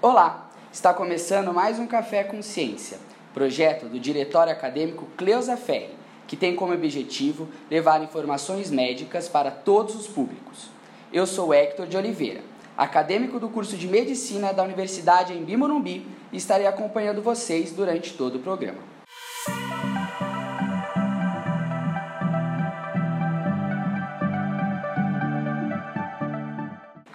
Olá, 0.00 0.48
está 0.72 0.94
começando 0.94 1.52
mais 1.52 1.80
um 1.80 1.86
Café 1.88 2.22
com 2.22 2.40
Ciência, 2.40 2.98
projeto 3.34 3.86
do 3.86 3.98
Diretório 3.98 4.52
Acadêmico 4.52 5.08
Cleusa 5.16 5.56
Ferri, 5.56 5.90
que 6.24 6.36
tem 6.36 6.54
como 6.54 6.72
objetivo 6.72 7.48
levar 7.68 8.00
informações 8.00 8.70
médicas 8.70 9.28
para 9.28 9.50
todos 9.50 9.96
os 9.96 10.06
públicos. 10.06 10.68
Eu 11.12 11.26
sou 11.26 11.52
Hector 11.52 11.84
de 11.84 11.96
Oliveira, 11.96 12.42
acadêmico 12.76 13.40
do 13.40 13.48
curso 13.48 13.76
de 13.76 13.88
Medicina 13.88 14.52
da 14.52 14.62
Universidade 14.62 15.32
em 15.32 15.42
Bimorumbi 15.42 16.06
e 16.32 16.36
estarei 16.36 16.68
acompanhando 16.68 17.20
vocês 17.20 17.72
durante 17.72 18.14
todo 18.14 18.36
o 18.36 18.38
programa. 18.38 18.78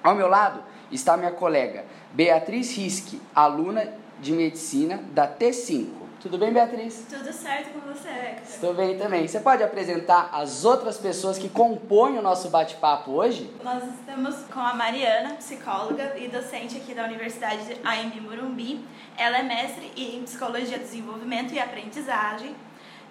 Ao 0.04 0.14
meu 0.14 0.28
lado 0.28 0.73
está 0.96 1.18
minha 1.18 1.32
colega 1.32 1.86
Beatriz 2.14 2.76
Risque, 2.78 3.22
aluna 3.34 3.92
de 4.20 4.32
medicina 4.32 5.04
da 5.14 5.28
T5. 5.28 6.04
Tudo 6.22 6.38
bem, 6.38 6.54
Beatriz? 6.54 7.06
Tudo 7.10 7.34
certo 7.34 7.74
com 7.74 7.82
você, 7.82 8.08
Hector? 8.08 8.48
Estou 8.48 8.74
bem 8.74 8.98
também. 8.98 9.28
Você 9.28 9.42
pode 9.42 9.62
apresentar 9.62 10.30
as 10.32 10.64
outras 10.64 10.98
pessoas 10.98 11.38
que 11.38 11.50
compõem 11.50 12.18
o 12.18 12.22
nosso 12.22 12.50
bate-papo 12.50 13.12
hoje? 13.12 13.54
Nós 13.62 13.84
estamos 13.84 14.36
com 14.46 14.62
a 14.62 14.74
Mariana, 14.74 15.34
psicóloga 15.34 16.14
e 16.18 16.30
docente 16.30 16.78
aqui 16.78 16.94
da 16.94 17.04
Universidade 17.04 17.66
de 17.66 17.74
AMB 17.84 18.22
Morumbi. 18.22 18.86
Ela 19.18 19.40
é 19.40 19.44
mestre 19.44 19.92
em 19.98 20.24
Psicologia 20.24 20.78
do 20.78 20.84
Desenvolvimento 20.86 21.54
e 21.54 21.60
Aprendizagem, 21.60 22.56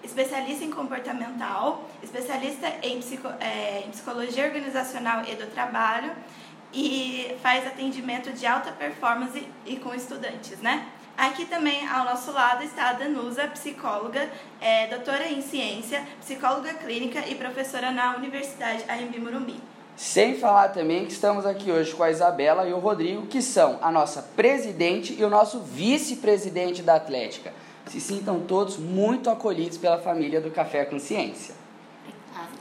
especialista 0.03 0.65
em 0.65 0.71
comportamental, 0.71 1.87
especialista 2.03 2.73
em, 2.83 2.99
psico, 2.99 3.29
é, 3.41 3.83
em 3.87 3.91
Psicologia 3.91 4.47
Organizacional 4.47 5.23
e 5.27 5.35
do 5.35 5.49
Trabalho 5.49 6.13
e 6.73 7.37
faz 7.43 7.67
atendimento 7.67 8.33
de 8.33 8.47
alta 8.47 8.73
performance 8.73 9.47
e 9.67 9.77
com 9.77 9.95
estudantes, 9.95 10.59
né? 10.61 10.87
Aqui 11.17 11.45
também 11.45 11.87
ao 11.87 12.05
nosso 12.05 12.33
lado 12.33 12.65
está 12.65 12.91
a 12.91 12.93
Danusa, 12.95 13.47
psicóloga, 13.49 14.31
é, 14.61 14.87
doutora 14.87 15.29
em 15.29 15.43
ciência, 15.43 16.03
psicóloga 16.21 16.73
clínica 16.75 17.21
e 17.29 17.35
professora 17.35 17.91
na 17.91 18.17
Universidade 18.17 18.83
AMB 18.89 19.19
Morumbi. 19.19 19.61
Sem 19.95 20.39
falar 20.39 20.71
também 20.71 21.05
que 21.05 21.13
estamos 21.13 21.45
aqui 21.45 21.71
hoje 21.71 21.95
com 21.95 22.03
a 22.03 22.11
Isabela 22.11 22.67
e 22.67 22.73
o 22.73 22.79
Rodrigo, 22.79 23.27
que 23.27 23.43
são 23.43 23.79
a 23.83 23.93
nossa 23.93 24.23
presidente 24.23 25.15
e 25.19 25.23
o 25.23 25.29
nosso 25.29 25.61
vice-presidente 25.61 26.83
da 26.83 26.97
Atlética. 26.97 27.53
Se 27.87 28.01
sintam 28.01 28.41
todos 28.41 28.79
muito 28.79 29.29
acolhidos 29.29 29.77
pela 29.77 29.99
família 29.99 30.41
do 30.41 30.51
Café 30.51 30.87
com 30.87 30.99
Ciência. 30.99 31.62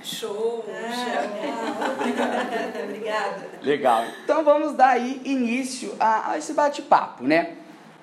Show! 0.04 0.66
Ah, 0.68 1.94
Obrigada. 1.94 2.84
Obrigada. 2.84 3.50
Legal. 3.62 4.04
Então 4.24 4.44
vamos 4.44 4.74
dar 4.74 4.90
aí 4.90 5.22
início 5.24 5.94
a, 6.00 6.32
a 6.32 6.38
esse 6.38 6.54
bate-papo, 6.54 7.24
né? 7.24 7.56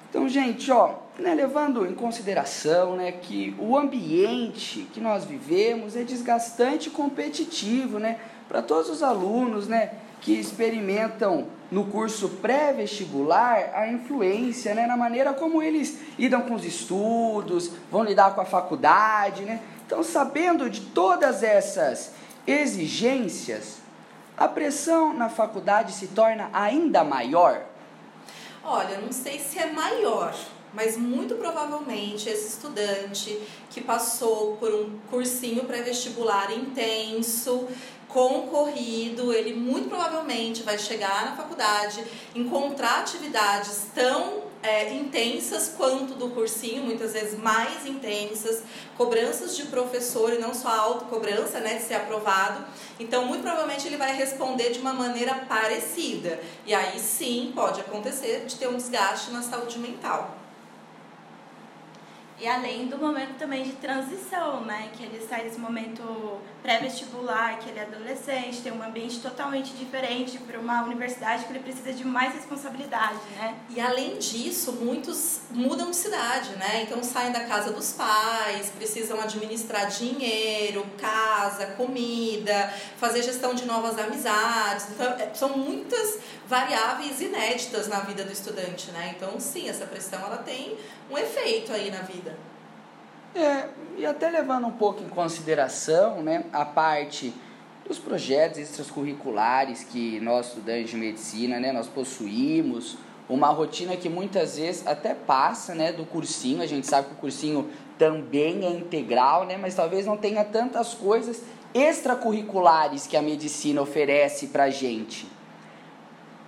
Então, 0.08 0.28
gente, 0.28 0.70
ó, 0.70 0.94
né, 1.18 1.34
levando 1.34 1.84
em 1.84 1.94
consideração 1.94 2.96
né, 2.96 3.12
que 3.12 3.54
o 3.58 3.76
ambiente 3.76 4.88
que 4.92 5.00
nós 5.00 5.24
vivemos 5.24 5.96
é 5.96 6.02
desgastante 6.02 6.88
e 6.88 6.92
competitivo, 6.92 7.98
né? 7.98 8.18
Para 8.48 8.62
todos 8.62 8.88
os 8.88 9.02
alunos, 9.02 9.68
né? 9.68 9.90
Que 10.20 10.32
experimentam 10.32 11.48
no 11.70 11.84
curso 11.84 12.28
pré-vestibular 12.40 13.72
a 13.74 13.88
influência 13.88 14.74
né, 14.74 14.86
na 14.86 14.96
maneira 14.96 15.34
como 15.34 15.62
eles 15.62 15.98
lidam 16.18 16.40
com 16.40 16.54
os 16.54 16.64
estudos, 16.64 17.70
vão 17.90 18.02
lidar 18.02 18.34
com 18.34 18.40
a 18.40 18.44
faculdade, 18.44 19.42
né? 19.42 19.60
Então, 19.88 20.02
sabendo 20.02 20.68
de 20.68 20.82
todas 20.82 21.42
essas 21.42 22.10
exigências, 22.46 23.78
a 24.36 24.46
pressão 24.46 25.14
na 25.14 25.30
faculdade 25.30 25.94
se 25.94 26.08
torna 26.08 26.50
ainda 26.52 27.02
maior? 27.02 27.64
Olha, 28.62 28.98
não 28.98 29.10
sei 29.10 29.38
se 29.38 29.58
é 29.58 29.72
maior, 29.72 30.34
mas 30.74 30.94
muito 30.98 31.36
provavelmente 31.36 32.28
esse 32.28 32.48
estudante 32.48 33.40
que 33.70 33.80
passou 33.80 34.58
por 34.58 34.74
um 34.74 34.98
cursinho 35.10 35.64
pré-vestibular 35.64 36.52
intenso, 36.52 37.66
concorrido, 38.08 39.32
ele 39.32 39.54
muito 39.54 39.88
provavelmente 39.88 40.62
vai 40.62 40.76
chegar 40.76 41.30
na 41.30 41.34
faculdade, 41.34 42.04
encontrar 42.34 43.00
atividades 43.00 43.86
tão 43.94 44.47
é, 44.62 44.92
intensas 44.92 45.72
quanto 45.76 46.14
do 46.14 46.30
cursinho, 46.30 46.82
muitas 46.82 47.12
vezes 47.12 47.38
mais 47.38 47.86
intensas, 47.86 48.62
cobranças 48.96 49.56
de 49.56 49.66
professor 49.66 50.32
e 50.32 50.38
não 50.38 50.52
só 50.52 50.68
a 50.68 50.78
autocobrança, 50.78 51.60
né, 51.60 51.76
de 51.76 51.82
ser 51.82 51.94
aprovado. 51.94 52.64
Então, 52.98 53.24
muito 53.26 53.42
provavelmente 53.42 53.86
ele 53.86 53.96
vai 53.96 54.14
responder 54.14 54.70
de 54.70 54.80
uma 54.80 54.92
maneira 54.92 55.34
parecida. 55.48 56.40
E 56.66 56.74
aí 56.74 56.98
sim 56.98 57.52
pode 57.54 57.80
acontecer 57.80 58.44
de 58.46 58.56
ter 58.56 58.68
um 58.68 58.76
desgaste 58.76 59.30
na 59.30 59.42
saúde 59.42 59.78
mental. 59.78 60.36
E 62.40 62.46
além 62.46 62.86
do 62.86 62.96
momento 62.96 63.36
também 63.36 63.64
de 63.64 63.72
transição, 63.72 64.64
né? 64.64 64.90
Que 64.96 65.02
ele 65.02 65.26
sai 65.28 65.42
desse 65.42 65.58
momento 65.58 66.38
pré-vestibular, 66.62 67.58
que 67.58 67.68
ele 67.68 67.78
é 67.78 67.82
adolescente, 67.82 68.60
tem 68.60 68.70
um 68.70 68.82
ambiente 68.82 69.20
totalmente 69.20 69.72
diferente 69.74 70.38
para 70.38 70.58
uma 70.58 70.84
universidade 70.84 71.44
que 71.44 71.52
ele 71.52 71.60
precisa 71.60 71.92
de 71.92 72.04
mais 72.04 72.34
responsabilidade, 72.34 73.18
né? 73.36 73.56
E 73.70 73.80
além 73.80 74.18
disso, 74.18 74.72
muitos 74.72 75.40
mudam 75.50 75.90
de 75.90 75.96
cidade, 75.96 76.50
né? 76.56 76.82
Então 76.82 77.02
saem 77.02 77.32
da 77.32 77.44
casa 77.44 77.72
dos 77.72 77.92
pais, 77.92 78.70
precisam 78.70 79.20
administrar 79.20 79.88
dinheiro, 79.88 80.86
casa, 80.98 81.66
comida, 81.68 82.72
fazer 82.98 83.22
gestão 83.22 83.54
de 83.54 83.64
novas 83.64 83.98
amizades. 83.98 84.86
Então, 84.90 85.06
é, 85.14 85.30
são 85.34 85.56
muitas 85.56 86.18
variáveis 86.46 87.20
inéditas 87.20 87.88
na 87.88 88.00
vida 88.00 88.24
do 88.24 88.32
estudante, 88.32 88.90
né? 88.90 89.14
Então, 89.16 89.38
sim, 89.40 89.68
essa 89.68 89.86
pressão 89.86 90.20
ela 90.20 90.38
tem 90.38 90.78
um 91.10 91.16
efeito 91.16 91.72
aí 91.72 91.90
na 91.90 92.02
vida. 92.02 92.27
É, 93.38 93.68
e 93.96 94.04
até 94.04 94.28
levando 94.28 94.66
um 94.66 94.72
pouco 94.72 95.00
em 95.00 95.08
consideração 95.08 96.20
né, 96.22 96.44
a 96.52 96.64
parte 96.64 97.32
dos 97.86 97.96
projetos 97.96 98.58
extracurriculares 98.58 99.84
que 99.84 100.18
nós 100.18 100.48
estudantes 100.48 100.90
de 100.90 100.96
medicina, 100.96 101.60
né, 101.60 101.70
nós 101.70 101.86
possuímos, 101.86 102.98
uma 103.28 103.46
rotina 103.50 103.96
que 103.96 104.08
muitas 104.08 104.56
vezes 104.56 104.84
até 104.84 105.14
passa 105.14 105.72
né, 105.72 105.92
do 105.92 106.04
cursinho, 106.04 106.60
a 106.60 106.66
gente 106.66 106.88
sabe 106.88 107.10
que 107.10 107.14
o 107.14 107.18
cursinho 107.18 107.70
também 107.96 108.64
é 108.66 108.70
integral, 108.70 109.46
né, 109.46 109.56
mas 109.56 109.72
talvez 109.72 110.04
não 110.04 110.16
tenha 110.16 110.44
tantas 110.44 110.92
coisas 110.94 111.40
extracurriculares 111.72 113.06
que 113.06 113.16
a 113.16 113.22
medicina 113.22 113.80
oferece 113.80 114.48
para 114.48 114.68
gente. 114.68 115.28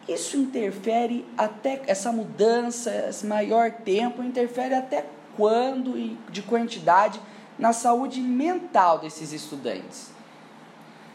Isso 0.09 0.37
interfere 0.37 1.25
até 1.39 1.83
essa 1.87 2.11
mudança, 2.11 3.07
esse 3.09 3.25
maior 3.25 3.71
tempo, 3.71 4.25
interfere 4.25 4.75
até 4.75 5.05
quando 5.41 5.97
e 5.97 6.19
de 6.29 6.43
quantidade 6.43 7.19
na 7.59 7.73
saúde 7.73 8.21
mental 8.21 8.99
desses 8.99 9.33
estudantes. 9.33 10.11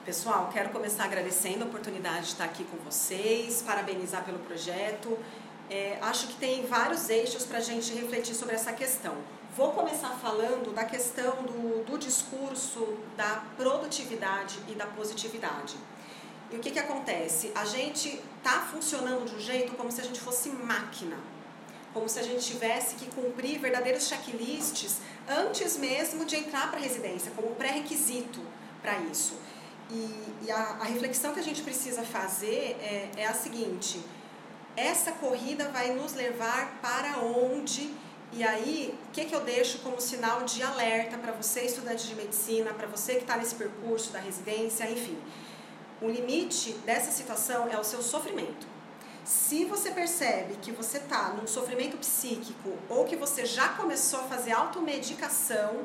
Pessoal, 0.04 0.50
quero 0.52 0.70
começar 0.70 1.04
agradecendo 1.04 1.64
a 1.64 1.68
oportunidade 1.68 2.22
de 2.22 2.28
estar 2.30 2.46
aqui 2.46 2.64
com 2.64 2.78
vocês, 2.78 3.62
parabenizar 3.62 4.24
pelo 4.24 4.40
projeto. 4.40 5.16
É, 5.70 6.00
acho 6.02 6.26
que 6.30 6.38
tem 6.38 6.66
vários 6.66 7.08
eixos 7.08 7.44
para 7.44 7.60
a 7.60 7.62
gente 7.62 7.94
refletir 7.94 8.34
sobre 8.34 8.56
essa 8.56 8.74
questão. 8.74 9.14
Vou 9.56 9.74
começar 9.74 10.10
falando 10.10 10.74
da 10.74 10.86
questão 10.86 11.44
do, 11.44 11.84
do 11.84 11.98
discurso 12.00 12.98
da 13.16 13.44
produtividade 13.56 14.58
e 14.68 14.74
da 14.74 14.88
positividade. 14.88 15.76
E 16.52 16.56
o 16.56 16.60
que, 16.60 16.72
que 16.72 16.80
acontece? 16.80 17.52
A 17.54 17.66
gente 17.66 18.20
está 18.38 18.62
funcionando 18.62 19.30
de 19.30 19.36
um 19.36 19.40
jeito 19.40 19.74
como 19.74 19.92
se 19.92 20.02
a 20.02 20.04
gente 20.04 20.20
fosse 20.20 20.50
máquina, 20.50 21.16
como 21.96 22.10
se 22.10 22.20
a 22.20 22.24
gente 22.24 22.46
tivesse 22.46 22.96
que 22.96 23.06
cumprir 23.10 23.58
verdadeiros 23.58 24.10
checklists 24.10 24.98
antes 25.30 25.78
mesmo 25.78 26.26
de 26.26 26.36
entrar 26.36 26.70
para 26.70 26.78
a 26.78 26.82
residência, 26.82 27.32
como 27.34 27.56
pré-requisito 27.56 28.42
para 28.82 28.98
isso. 29.00 29.36
E, 29.90 30.46
e 30.46 30.52
a, 30.52 30.58
a, 30.82 30.84
reflexão 30.84 31.34
que 31.34 31.40
a 31.40 31.44
gente 31.44 31.62
precisa 31.62 32.04
fazer 32.04 32.76
é, 32.82 33.12
é 33.16 33.26
a 33.26 33.34
seguinte: 33.34 34.02
essa 34.76 35.14
corrida 35.14 35.70
vai 35.70 35.94
nos 35.94 36.14
levar 36.14 36.80
para 36.82 37.20
onde? 37.20 37.94
E 38.34 38.44
aí, 38.44 38.94
o 39.08 39.12
que, 39.14 39.24
que 39.24 39.34
eu 39.34 39.40
deixo 39.40 39.80
como 39.80 40.02
sinal 40.02 40.44
de 40.44 40.62
alerta 40.62 41.18
para 41.18 41.32
você, 41.32 41.62
estudante 41.62 42.06
de 42.08 42.16
medicina, 42.16 42.74
para 42.74 42.88
você 42.88 43.14
que 43.14 43.22
está 43.22 43.38
nesse 43.38 43.56
percurso 43.56 44.12
da 44.12 44.20
residência, 44.20 44.90
enfim. 44.92 45.18
O 46.02 46.10
limite 46.10 46.74
dessa 46.86 47.10
situação 47.10 47.70
é 47.72 47.80
o 47.80 47.86
seu 47.86 48.02
sofrimento. 48.02 48.75
Se 49.26 49.66
você 49.66 49.90
percebe 49.90 50.56
que 50.62 50.72
você 50.72 51.00
está 51.00 51.30
num 51.30 51.48
sofrimento 51.48 51.98
psíquico 51.98 52.78
ou 52.88 53.06
que 53.06 53.16
você 53.16 53.44
já 53.44 53.70
começou 53.70 54.20
a 54.20 54.24
fazer 54.24 54.52
automedicação, 54.52 55.84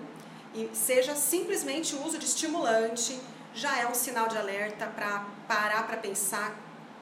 e 0.54 0.68
seja 0.74 1.14
simplesmente 1.14 1.94
o 1.94 2.04
uso 2.04 2.18
de 2.18 2.26
estimulante, 2.26 3.18
já 3.54 3.78
é 3.78 3.86
um 3.86 3.94
sinal 3.94 4.28
de 4.28 4.36
alerta 4.36 4.86
para 4.88 5.24
parar 5.48 5.86
para 5.86 5.96
pensar 5.96 6.54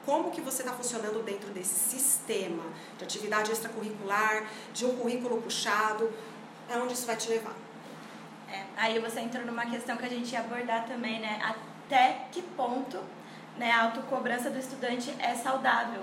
como 0.05 0.31
que 0.31 0.39
você 0.39 0.61
está 0.61 0.73
funcionando 0.73 1.21
dentro 1.23 1.49
desse 1.49 1.75
sistema 1.75 2.63
de 2.97 3.03
atividade 3.03 3.51
extracurricular, 3.51 4.49
de 4.73 4.85
um 4.85 4.95
currículo 4.95 5.41
puxado, 5.41 6.09
é 6.69 6.77
onde 6.77 6.93
isso 6.93 7.05
vai 7.05 7.17
te 7.17 7.27
levar. 7.27 7.55
É, 8.47 8.63
aí 8.77 8.97
você 8.99 9.19
entrou 9.19 9.45
numa 9.45 9.65
questão 9.65 9.97
que 9.97 10.05
a 10.05 10.09
gente 10.09 10.31
ia 10.31 10.39
abordar 10.39 10.87
também, 10.87 11.19
né? 11.19 11.37
Até 11.43 12.27
que 12.31 12.41
ponto 12.41 12.97
né, 13.57 13.71
a 13.71 13.83
autocobrança 13.83 14.49
do 14.49 14.57
estudante 14.57 15.13
é 15.19 15.35
saudável? 15.35 16.01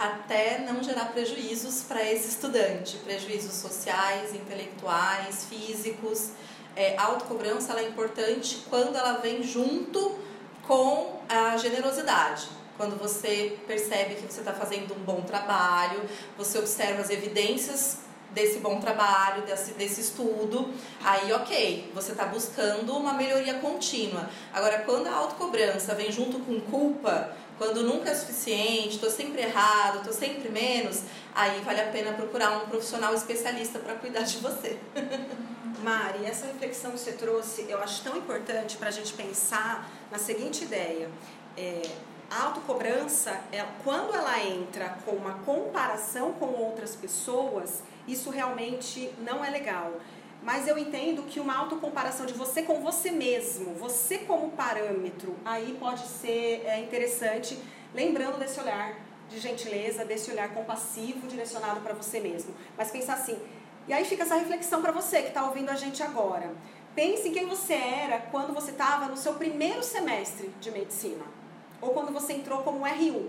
Até 0.00 0.60
não 0.60 0.82
gerar 0.82 1.12
prejuízos 1.12 1.82
para 1.82 2.02
esse 2.10 2.30
estudante, 2.30 2.96
prejuízos 3.04 3.52
sociais, 3.52 4.34
intelectuais, 4.34 5.44
físicos. 5.44 6.30
É, 6.74 6.96
a 6.96 7.02
autocobrança 7.02 7.72
ela 7.72 7.82
é 7.82 7.88
importante 7.88 8.64
quando 8.70 8.96
ela 8.96 9.18
vem 9.18 9.42
junto 9.42 10.18
com 10.66 11.20
a 11.28 11.54
generosidade. 11.58 12.48
Quando 12.78 12.98
você 12.98 13.58
percebe 13.66 14.14
que 14.14 14.22
você 14.22 14.40
está 14.40 14.54
fazendo 14.54 14.94
um 14.94 15.00
bom 15.00 15.20
trabalho, 15.20 16.00
você 16.38 16.58
observa 16.58 17.02
as 17.02 17.10
evidências 17.10 17.98
desse 18.30 18.60
bom 18.60 18.80
trabalho, 18.80 19.42
desse, 19.42 19.72
desse 19.72 20.00
estudo, 20.00 20.72
aí 21.04 21.32
ok, 21.32 21.90
você 21.94 22.12
está 22.12 22.24
buscando 22.24 22.96
uma 22.96 23.12
melhoria 23.12 23.54
contínua. 23.54 24.30
Agora, 24.52 24.78
quando 24.78 25.08
a 25.08 25.14
autocobrança 25.14 25.94
vem 25.94 26.10
junto 26.10 26.38
com 26.38 26.58
culpa, 26.60 27.36
quando 27.60 27.82
nunca 27.82 28.08
é 28.08 28.14
suficiente, 28.14 28.94
estou 28.94 29.10
sempre 29.10 29.42
errado, 29.42 29.98
estou 29.98 30.14
sempre 30.14 30.48
menos, 30.48 31.02
aí 31.34 31.60
vale 31.60 31.82
a 31.82 31.88
pena 31.88 32.14
procurar 32.14 32.56
um 32.56 32.66
profissional 32.66 33.12
especialista 33.12 33.78
para 33.78 33.96
cuidar 33.96 34.22
de 34.22 34.38
você. 34.38 34.78
Mari, 35.84 36.24
essa 36.24 36.46
reflexão 36.46 36.92
que 36.92 36.98
você 36.98 37.12
trouxe, 37.12 37.66
eu 37.68 37.78
acho 37.82 38.02
tão 38.02 38.16
importante 38.16 38.78
para 38.78 38.88
a 38.88 38.90
gente 38.90 39.12
pensar 39.12 39.90
na 40.10 40.16
seguinte 40.16 40.64
ideia. 40.64 41.10
É, 41.54 41.82
a 42.30 42.44
autocobrança, 42.44 43.38
ela, 43.52 43.68
quando 43.84 44.14
ela 44.14 44.42
entra 44.42 44.96
com 45.04 45.10
uma 45.10 45.34
comparação 45.40 46.32
com 46.32 46.46
outras 46.46 46.96
pessoas, 46.96 47.82
isso 48.08 48.30
realmente 48.30 49.12
não 49.18 49.44
é 49.44 49.50
legal. 49.50 49.92
Mas 50.42 50.66
eu 50.66 50.78
entendo 50.78 51.22
que 51.24 51.38
uma 51.38 51.54
autocomparação 51.54 52.24
de 52.24 52.32
você 52.32 52.62
com 52.62 52.80
você 52.80 53.10
mesmo, 53.10 53.74
você 53.74 54.18
como 54.18 54.50
parâmetro, 54.52 55.36
aí 55.44 55.76
pode 55.78 56.06
ser 56.06 56.62
é, 56.64 56.80
interessante, 56.80 57.58
lembrando 57.94 58.38
desse 58.38 58.58
olhar 58.58 58.96
de 59.28 59.38
gentileza, 59.38 60.04
desse 60.04 60.30
olhar 60.30 60.52
compassivo 60.54 61.28
direcionado 61.28 61.80
para 61.80 61.92
você 61.92 62.20
mesmo. 62.20 62.54
Mas 62.76 62.90
pensar 62.90 63.14
assim, 63.14 63.38
e 63.86 63.92
aí 63.92 64.04
fica 64.04 64.22
essa 64.22 64.34
reflexão 64.34 64.80
para 64.80 64.92
você 64.92 65.22
que 65.22 65.28
está 65.28 65.44
ouvindo 65.44 65.68
a 65.68 65.76
gente 65.76 66.02
agora. 66.02 66.52
Pense 66.94 67.28
em 67.28 67.32
quem 67.32 67.46
você 67.46 67.74
era 67.74 68.18
quando 68.18 68.54
você 68.54 68.70
estava 68.70 69.06
no 69.06 69.16
seu 69.16 69.34
primeiro 69.34 69.82
semestre 69.82 70.50
de 70.60 70.70
medicina, 70.70 71.24
ou 71.80 71.90
quando 71.90 72.12
você 72.12 72.32
entrou 72.32 72.62
como 72.62 72.84
R1. 72.84 73.28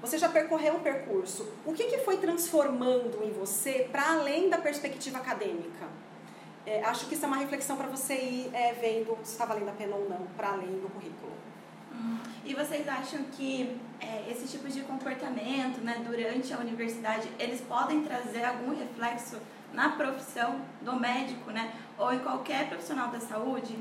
Você 0.00 0.16
já 0.18 0.28
percorreu 0.28 0.76
o 0.76 0.80
percurso. 0.80 1.48
O 1.64 1.72
que, 1.72 1.84
que 1.84 1.98
foi 1.98 2.18
transformando 2.18 3.22
em 3.24 3.32
você 3.32 3.88
para 3.90 4.12
além 4.12 4.48
da 4.48 4.58
perspectiva 4.58 5.18
acadêmica? 5.18 5.86
É, 6.66 6.82
acho 6.84 7.06
que 7.06 7.14
isso 7.14 7.24
é 7.24 7.28
uma 7.28 7.36
reflexão 7.36 7.76
para 7.76 7.86
você 7.86 8.14
ir 8.14 8.50
é, 8.52 8.72
vendo 8.72 9.16
se 9.22 9.32
está 9.32 9.44
valendo 9.44 9.68
a 9.68 9.72
pena 9.72 9.94
ou 9.94 10.08
não, 10.08 10.26
para 10.36 10.48
além 10.48 10.80
do 10.80 10.90
currículo. 10.92 11.32
Hum. 11.92 12.18
E 12.44 12.54
vocês 12.54 12.88
acham 12.88 13.22
que 13.36 13.78
é, 14.00 14.28
esse 14.28 14.48
tipo 14.48 14.68
de 14.68 14.80
comportamento, 14.80 15.80
né, 15.80 16.02
durante 16.04 16.52
a 16.52 16.58
universidade, 16.58 17.28
eles 17.38 17.60
podem 17.60 18.02
trazer 18.02 18.44
algum 18.44 18.76
reflexo 18.76 19.36
na 19.72 19.90
profissão 19.90 20.60
do 20.82 20.94
médico, 20.98 21.52
né, 21.52 21.72
ou 21.96 22.12
em 22.12 22.18
qualquer 22.18 22.68
profissional 22.68 23.08
da 23.08 23.20
saúde? 23.20 23.78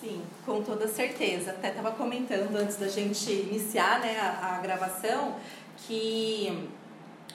Sim, 0.00 0.22
com 0.46 0.62
toda 0.62 0.86
certeza. 0.86 1.50
Até 1.50 1.70
estava 1.70 1.90
comentando 1.90 2.54
antes 2.54 2.76
da 2.76 2.86
gente 2.86 3.32
iniciar 3.32 3.98
né, 3.98 4.16
a, 4.20 4.56
a 4.56 4.60
gravação 4.60 5.36
que 5.76 6.68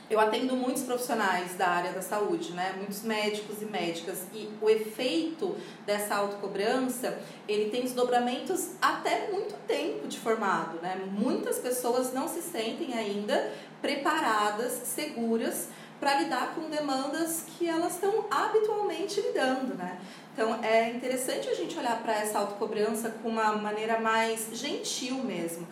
eu 0.10 0.20
atendo 0.20 0.56
muitos 0.56 0.84
profissionais 0.84 1.56
da 1.56 1.68
área 1.68 1.92
da 1.92 2.02
saúde, 2.02 2.52
né? 2.54 2.74
Muitos 2.78 3.04
médicos 3.04 3.62
e 3.62 3.66
médicas 3.66 4.24
e 4.34 4.50
o 4.62 4.70
efeito 4.70 5.56
dessa 5.86 6.16
autocobrança, 6.16 7.18
ele 7.48 7.70
tem 7.70 7.82
desdobramentos 7.82 8.72
até 8.82 9.32
muito 9.32 9.56
tempo 9.66 10.08
de 10.08 10.20
formado, 10.20 10.80
né? 10.82 11.02
Muitas 11.12 11.60
pessoas 11.60 12.14
não 12.14 12.28
se 12.28 12.42
sentem 12.42 12.94
ainda 12.94 13.52
preparadas, 13.82 14.72
seguras 14.72 15.70
para 16.00 16.20
lidar 16.20 16.54
com 16.54 16.70
demandas 16.70 17.46
que 17.48 17.68
elas 17.68 17.94
estão 17.94 18.26
habitualmente 18.30 19.22
lidando, 19.22 19.74
né? 19.76 20.00
Então 20.34 20.62
é 20.64 20.90
interessante 20.90 21.48
a 21.48 21.54
gente 21.54 21.78
olhar 21.78 22.02
para 22.02 22.14
essa 22.14 22.40
autocobrança 22.40 23.10
com 23.22 23.30
uma 23.30 23.54
maneira 23.54 24.00
mais 24.00 24.50
gentil 24.52 25.16
mesmo. 25.24 25.68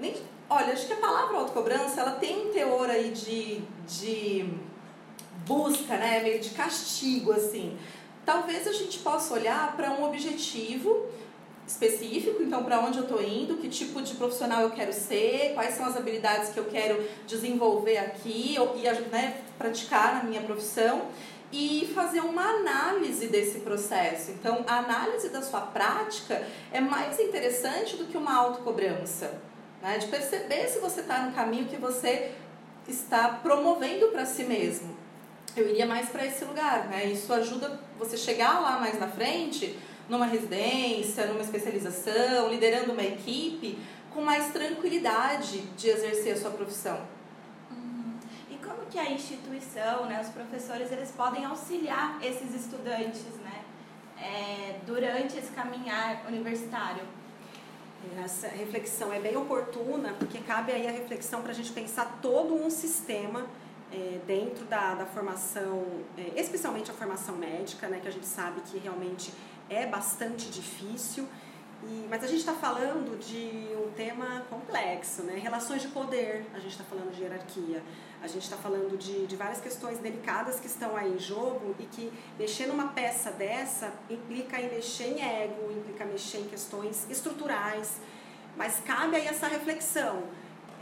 Nem 0.00 0.14
Olha, 0.48 0.72
acho 0.72 0.86
que 0.86 0.92
a 0.92 0.96
palavra 0.96 1.38
autocobrança, 1.38 2.00
ela 2.00 2.12
tem 2.12 2.46
um 2.46 2.52
teor 2.52 2.88
aí 2.88 3.10
de, 3.10 3.62
de 3.88 4.48
busca, 5.44 5.96
né? 5.96 6.20
Meio 6.22 6.40
de 6.40 6.50
castigo, 6.50 7.32
assim. 7.32 7.76
Talvez 8.24 8.64
a 8.68 8.72
gente 8.72 9.00
possa 9.00 9.34
olhar 9.34 9.76
para 9.76 9.90
um 9.90 10.04
objetivo 10.04 11.06
específico, 11.66 12.40
então 12.44 12.62
para 12.62 12.78
onde 12.78 12.98
eu 12.98 13.02
estou 13.02 13.20
indo, 13.20 13.56
que 13.56 13.68
tipo 13.68 14.00
de 14.00 14.14
profissional 14.14 14.62
eu 14.62 14.70
quero 14.70 14.92
ser, 14.92 15.52
quais 15.54 15.74
são 15.74 15.84
as 15.84 15.96
habilidades 15.96 16.50
que 16.50 16.60
eu 16.60 16.66
quero 16.66 17.04
desenvolver 17.26 17.98
aqui 17.98 18.54
ou, 18.56 18.76
e 18.76 18.82
né, 19.10 19.42
praticar 19.58 20.14
na 20.14 20.22
minha 20.22 20.42
profissão 20.42 21.06
e 21.52 21.90
fazer 21.92 22.20
uma 22.20 22.42
análise 22.42 23.26
desse 23.26 23.60
processo. 23.60 24.30
Então, 24.30 24.64
a 24.64 24.78
análise 24.78 25.28
da 25.28 25.42
sua 25.42 25.60
prática 25.60 26.46
é 26.72 26.80
mais 26.80 27.18
interessante 27.18 27.96
do 27.96 28.04
que 28.04 28.16
uma 28.16 28.32
autocobrança 28.32 29.40
né? 29.82 29.98
de 29.98 30.06
perceber 30.06 30.68
se 30.68 30.78
você 30.78 31.00
está 31.00 31.22
no 31.22 31.32
caminho 31.32 31.66
que 31.66 31.76
você 31.76 32.32
está 32.88 33.28
promovendo 33.28 34.08
para 34.08 34.24
si 34.24 34.44
mesmo. 34.44 34.96
Eu 35.56 35.68
iria 35.68 35.86
mais 35.86 36.10
para 36.10 36.26
esse 36.26 36.44
lugar, 36.44 36.86
né? 36.88 37.06
Isso 37.06 37.32
ajuda 37.32 37.80
você 37.98 38.16
chegar 38.16 38.60
lá 38.60 38.78
mais 38.78 39.00
na 39.00 39.08
frente, 39.08 39.78
numa 40.08 40.26
residência, 40.26 41.26
numa 41.26 41.40
especialização, 41.40 42.50
liderando 42.50 42.92
uma 42.92 43.02
equipe, 43.02 43.78
com 44.12 44.20
mais 44.20 44.52
tranquilidade 44.52 45.60
de 45.76 45.88
exercer 45.88 46.34
a 46.34 46.36
sua 46.36 46.50
profissão. 46.50 47.00
Uhum. 47.70 48.14
E 48.50 48.56
como 48.56 48.86
que 48.86 48.98
a 48.98 49.10
instituição, 49.10 50.06
né, 50.06 50.20
os 50.22 50.28
professores, 50.28 50.92
eles 50.92 51.10
podem 51.10 51.44
auxiliar 51.44 52.18
esses 52.22 52.54
estudantes, 52.54 53.24
né, 53.42 53.62
é, 54.18 54.78
durante 54.86 55.38
esse 55.38 55.50
caminhar 55.52 56.24
universitário? 56.28 57.02
Essa 58.22 58.48
reflexão 58.48 59.12
é 59.12 59.20
bem 59.20 59.36
oportuna, 59.36 60.14
porque 60.18 60.38
cabe 60.38 60.72
aí 60.72 60.86
a 60.86 60.90
reflexão 60.90 61.42
para 61.42 61.52
a 61.52 61.54
gente 61.54 61.72
pensar 61.72 62.18
todo 62.20 62.54
um 62.54 62.70
sistema 62.70 63.46
é, 63.92 64.18
dentro 64.26 64.64
da, 64.64 64.94
da 64.94 65.06
formação, 65.06 65.84
é, 66.16 66.40
especialmente 66.40 66.90
a 66.90 66.94
formação 66.94 67.36
médica, 67.36 67.88
né, 67.88 68.00
que 68.00 68.08
a 68.08 68.10
gente 68.10 68.26
sabe 68.26 68.60
que 68.62 68.78
realmente 68.78 69.32
é 69.68 69.86
bastante 69.86 70.50
difícil. 70.50 71.26
E, 71.84 72.06
mas 72.08 72.24
a 72.24 72.26
gente 72.26 72.40
está 72.40 72.54
falando 72.54 73.18
de 73.18 73.76
um 73.76 73.92
tema 73.92 74.42
complexo, 74.48 75.22
né? 75.22 75.38
Relações 75.38 75.82
de 75.82 75.88
poder, 75.88 76.46
a 76.54 76.58
gente 76.58 76.72
está 76.72 76.84
falando 76.84 77.14
de 77.14 77.22
hierarquia, 77.22 77.82
a 78.26 78.28
gente 78.28 78.42
está 78.42 78.56
falando 78.56 78.98
de, 78.98 79.24
de 79.26 79.36
várias 79.36 79.60
questões 79.60 79.98
delicadas 79.98 80.58
que 80.58 80.66
estão 80.66 80.96
aí 80.96 81.14
em 81.14 81.18
jogo 81.18 81.76
e 81.78 81.84
que 81.84 82.12
mexer 82.36 82.66
numa 82.66 82.88
peça 82.88 83.30
dessa 83.30 83.92
implica 84.10 84.60
em 84.60 84.68
mexer 84.68 85.12
em 85.12 85.22
ego, 85.22 85.70
implica 85.70 86.04
mexer 86.04 86.38
em 86.38 86.48
questões 86.48 87.06
estruturais. 87.08 88.00
Mas 88.56 88.80
cabe 88.84 89.14
aí 89.14 89.26
essa 89.28 89.46
reflexão. 89.46 90.24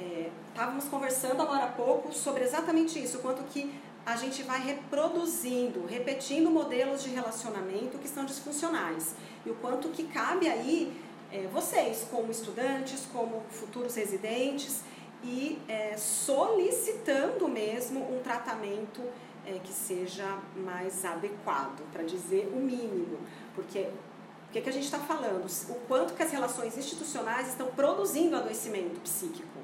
É, 0.00 0.30
estávamos 0.48 0.86
conversando 0.86 1.42
agora 1.42 1.64
há 1.64 1.72
pouco 1.72 2.12
sobre 2.14 2.42
exatamente 2.44 2.98
isso, 2.98 3.18
o 3.18 3.20
quanto 3.20 3.42
que 3.44 3.72
a 4.06 4.16
gente 4.16 4.42
vai 4.42 4.60
reproduzindo, 4.60 5.84
repetindo 5.86 6.50
modelos 6.50 7.02
de 7.02 7.10
relacionamento 7.10 7.98
que 7.98 8.08
são 8.08 8.24
disfuncionais. 8.24 9.14
E 9.44 9.50
o 9.50 9.54
quanto 9.56 9.90
que 9.90 10.04
cabe 10.04 10.48
aí 10.48 10.92
é, 11.30 11.46
vocês, 11.52 12.06
como 12.10 12.30
estudantes, 12.30 13.06
como 13.12 13.42
futuros 13.50 13.94
residentes, 13.96 14.80
e 15.24 15.58
é, 15.66 15.96
solicitando 15.96 17.48
mesmo 17.48 18.14
um 18.14 18.22
tratamento 18.22 19.02
é, 19.46 19.58
que 19.58 19.72
seja 19.72 20.38
mais 20.56 21.04
adequado, 21.04 21.82
para 21.92 22.02
dizer 22.02 22.52
o 22.54 22.56
mínimo. 22.56 23.18
Porque 23.54 23.88
o 24.48 24.52
que, 24.52 24.60
que 24.60 24.68
a 24.68 24.72
gente 24.72 24.84
está 24.84 24.98
falando? 24.98 25.46
O 25.70 25.74
quanto 25.88 26.14
que 26.14 26.22
as 26.22 26.30
relações 26.30 26.76
institucionais 26.76 27.48
estão 27.48 27.68
produzindo 27.68 28.36
adoecimento 28.36 29.00
psíquico. 29.00 29.58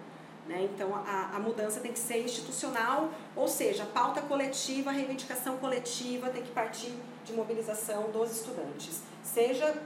Né? 0.49 0.69
Então, 0.75 0.95
a, 0.95 1.37
a 1.37 1.39
mudança 1.39 1.79
tem 1.79 1.93
que 1.93 1.99
ser 1.99 2.25
institucional, 2.25 3.11
ou 3.37 3.47
seja, 3.47 3.85
pauta 3.85 4.21
coletiva, 4.23 4.91
reivindicação 4.91 5.59
coletiva 5.59 6.29
tem 6.31 6.43
que 6.43 6.51
partir 6.51 6.93
de 7.25 7.33
mobilização 7.33 8.11
dos 8.11 8.33
estudantes. 8.33 9.03
Seja 9.23 9.81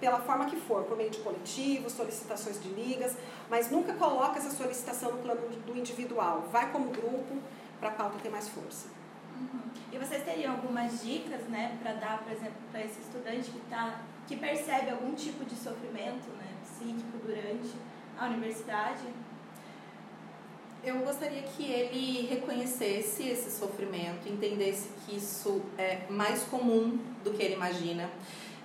pela 0.00 0.20
forma 0.20 0.46
que 0.46 0.56
for, 0.56 0.84
por 0.84 0.96
meio 0.96 1.10
de 1.10 1.18
coletivos, 1.18 1.92
solicitações 1.92 2.62
de 2.62 2.68
ligas, 2.68 3.16
mas 3.50 3.70
nunca 3.70 3.94
coloca 3.94 4.38
essa 4.38 4.50
solicitação 4.50 5.12
no 5.12 5.18
plano 5.18 5.40
do 5.66 5.76
individual. 5.76 6.48
Vai 6.52 6.70
como 6.70 6.90
grupo 6.90 7.38
para 7.80 7.88
a 7.90 7.92
pauta 7.92 8.18
ter 8.22 8.30
mais 8.30 8.48
força. 8.48 8.88
Uhum. 9.36 9.60
E 9.92 9.98
vocês 9.98 10.24
teriam 10.24 10.52
algumas 10.52 11.02
dicas, 11.02 11.42
né, 11.48 11.78
para 11.82 11.94
dar, 11.94 12.18
por 12.22 12.32
exemplo, 12.32 12.56
para 12.70 12.84
esse 12.84 13.00
estudante 13.00 13.50
que 13.50 13.60
tá, 13.70 14.02
que 14.26 14.36
percebe 14.36 14.90
algum 14.90 15.14
tipo 15.14 15.44
de 15.44 15.54
sofrimento, 15.54 16.28
né, 16.38 16.46
psíquico 16.64 17.18
durante 17.24 17.74
a 18.18 18.26
universidade? 18.26 19.02
Eu 20.82 21.00
gostaria 21.00 21.42
que 21.42 21.64
ele 21.64 22.26
reconhecesse 22.28 23.28
esse 23.28 23.50
sofrimento, 23.50 24.28
entendesse 24.28 24.90
que 25.04 25.16
isso 25.16 25.60
é 25.76 26.06
mais 26.08 26.44
comum 26.44 26.98
do 27.24 27.32
que 27.32 27.42
ele 27.42 27.54
imagina 27.54 28.08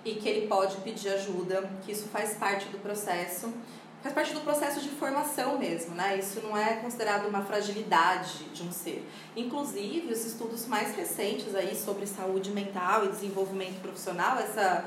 e 0.04 0.14
que 0.14 0.28
ele 0.28 0.46
pode 0.46 0.76
pedir 0.78 1.08
ajuda, 1.10 1.68
que 1.84 1.92
isso 1.92 2.08
faz 2.08 2.34
parte 2.34 2.66
do 2.66 2.78
processo, 2.78 3.52
faz 4.02 4.14
parte 4.14 4.34
do 4.34 4.40
processo 4.40 4.80
de 4.80 4.90
formação 4.90 5.58
mesmo, 5.58 5.94
né? 5.94 6.18
Isso 6.18 6.40
não 6.42 6.56
é 6.56 6.74
considerado 6.74 7.26
uma 7.26 7.42
fragilidade 7.42 8.44
de 8.52 8.62
um 8.62 8.70
ser. 8.70 9.08
Inclusive, 9.34 10.12
os 10.12 10.26
estudos 10.26 10.66
mais 10.66 10.94
recentes 10.94 11.54
aí 11.54 11.74
sobre 11.74 12.06
saúde 12.06 12.50
mental 12.50 13.06
e 13.06 13.08
desenvolvimento 13.08 13.80
profissional, 13.80 14.38
essa 14.38 14.84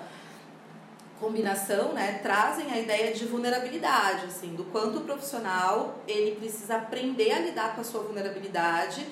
combinação, 1.20 1.94
né, 1.94 2.20
trazem 2.22 2.72
a 2.72 2.80
ideia 2.80 3.12
de 3.12 3.26
vulnerabilidade, 3.26 4.26
assim, 4.28 4.54
do 4.54 4.66
quanto 4.66 5.00
o 5.00 5.02
profissional 5.02 6.00
ele 6.08 6.36
precisa 6.36 6.76
aprender 6.76 7.32
a 7.32 7.40
lidar 7.40 7.74
com 7.74 7.82
a 7.82 7.84
sua 7.84 8.04
vulnerabilidade 8.04 9.04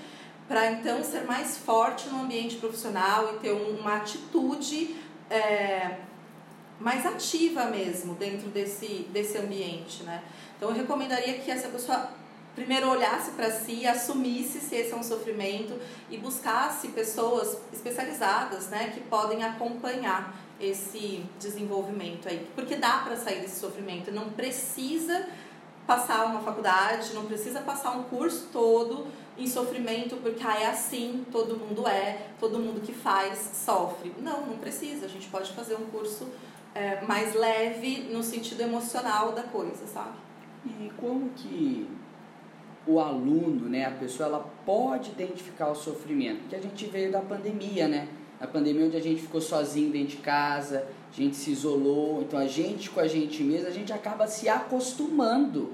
para 0.47 0.71
então 0.71 1.03
ser 1.03 1.23
mais 1.23 1.57
forte 1.57 2.07
no 2.09 2.21
ambiente 2.21 2.57
profissional 2.57 3.33
e 3.33 3.39
ter 3.39 3.51
uma 3.51 3.95
atitude 3.95 4.95
é, 5.29 5.97
mais 6.79 7.05
ativa 7.05 7.65
mesmo 7.65 8.15
dentro 8.15 8.49
desse, 8.49 9.07
desse 9.11 9.37
ambiente, 9.37 10.03
né? 10.03 10.23
Então 10.57 10.69
eu 10.69 10.75
recomendaria 10.75 11.39
que 11.39 11.49
essa 11.49 11.69
pessoa 11.69 12.09
primeiro 12.55 12.89
olhasse 12.89 13.31
para 13.31 13.51
si, 13.51 13.85
assumisse 13.85 14.61
se 14.61 14.75
esse 14.75 14.93
é 14.93 14.95
um 14.95 15.03
sofrimento 15.03 15.77
e 16.09 16.17
buscasse 16.17 16.87
pessoas 16.87 17.57
especializadas, 17.73 18.69
né, 18.69 18.91
que 18.93 19.01
podem 19.01 19.43
acompanhar 19.43 20.33
esse 20.59 21.25
desenvolvimento 21.37 22.29
aí, 22.29 22.47
porque 22.55 22.77
dá 22.77 22.99
para 22.99 23.17
sair 23.17 23.41
desse 23.41 23.59
sofrimento, 23.59 24.09
não 24.09 24.29
precisa 24.29 25.27
passar 25.85 26.25
uma 26.25 26.39
faculdade, 26.39 27.13
não 27.13 27.25
precisa 27.25 27.59
passar 27.59 27.91
um 27.91 28.03
curso 28.03 28.47
todo 28.53 29.05
em 29.37 29.47
sofrimento 29.47 30.17
porque 30.17 30.43
ah, 30.45 30.61
é 30.61 30.67
assim, 30.67 31.25
todo 31.31 31.57
mundo 31.57 31.87
é, 31.87 32.27
todo 32.39 32.59
mundo 32.59 32.81
que 32.81 32.93
faz 32.93 33.51
sofre. 33.53 34.13
Não, 34.21 34.45
não 34.45 34.57
precisa. 34.57 35.05
A 35.05 35.09
gente 35.09 35.27
pode 35.27 35.51
fazer 35.51 35.75
um 35.75 35.85
curso 35.85 36.27
é, 36.73 37.01
mais 37.01 37.33
leve 37.33 38.07
no 38.11 38.23
sentido 38.23 38.61
emocional 38.61 39.31
da 39.31 39.43
coisa, 39.43 39.85
sabe? 39.87 40.17
E 40.65 40.91
como 40.97 41.29
que 41.29 41.87
o 42.87 42.99
aluno, 42.99 43.67
né, 43.67 43.85
a 43.85 43.91
pessoa, 43.91 44.29
ela 44.29 44.51
pode 44.65 45.11
identificar 45.11 45.69
o 45.69 45.75
sofrimento? 45.75 46.41
Porque 46.41 46.55
a 46.55 46.61
gente 46.61 46.85
veio 46.87 47.11
da 47.11 47.21
pandemia, 47.21 47.87
né? 47.87 48.07
A 48.39 48.47
pandemia 48.47 48.85
onde 48.85 48.97
a 48.97 49.01
gente 49.01 49.21
ficou 49.21 49.39
sozinho 49.39 49.91
dentro 49.91 50.17
de 50.17 50.17
casa, 50.17 50.87
a 51.11 51.15
gente 51.15 51.35
se 51.35 51.51
isolou, 51.51 52.21
então 52.21 52.37
a 52.37 52.47
gente 52.47 52.89
com 52.89 52.99
a 52.99 53.07
gente 53.07 53.41
mesmo, 53.43 53.67
a 53.67 53.71
gente 53.71 53.93
acaba 53.93 54.27
se 54.27 54.49
acostumando 54.49 55.71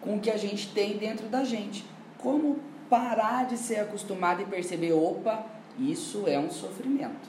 com 0.00 0.16
o 0.16 0.20
que 0.20 0.30
a 0.30 0.36
gente 0.36 0.72
tem 0.72 0.96
dentro 0.96 1.26
da 1.28 1.44
gente. 1.44 1.84
Como 2.16 2.58
parar 2.88 3.46
de 3.46 3.56
ser 3.56 3.80
acostumado 3.80 4.42
e 4.42 4.44
perceber, 4.44 4.92
opa, 4.92 5.44
isso 5.78 6.24
é 6.26 6.38
um 6.38 6.50
sofrimento. 6.50 7.28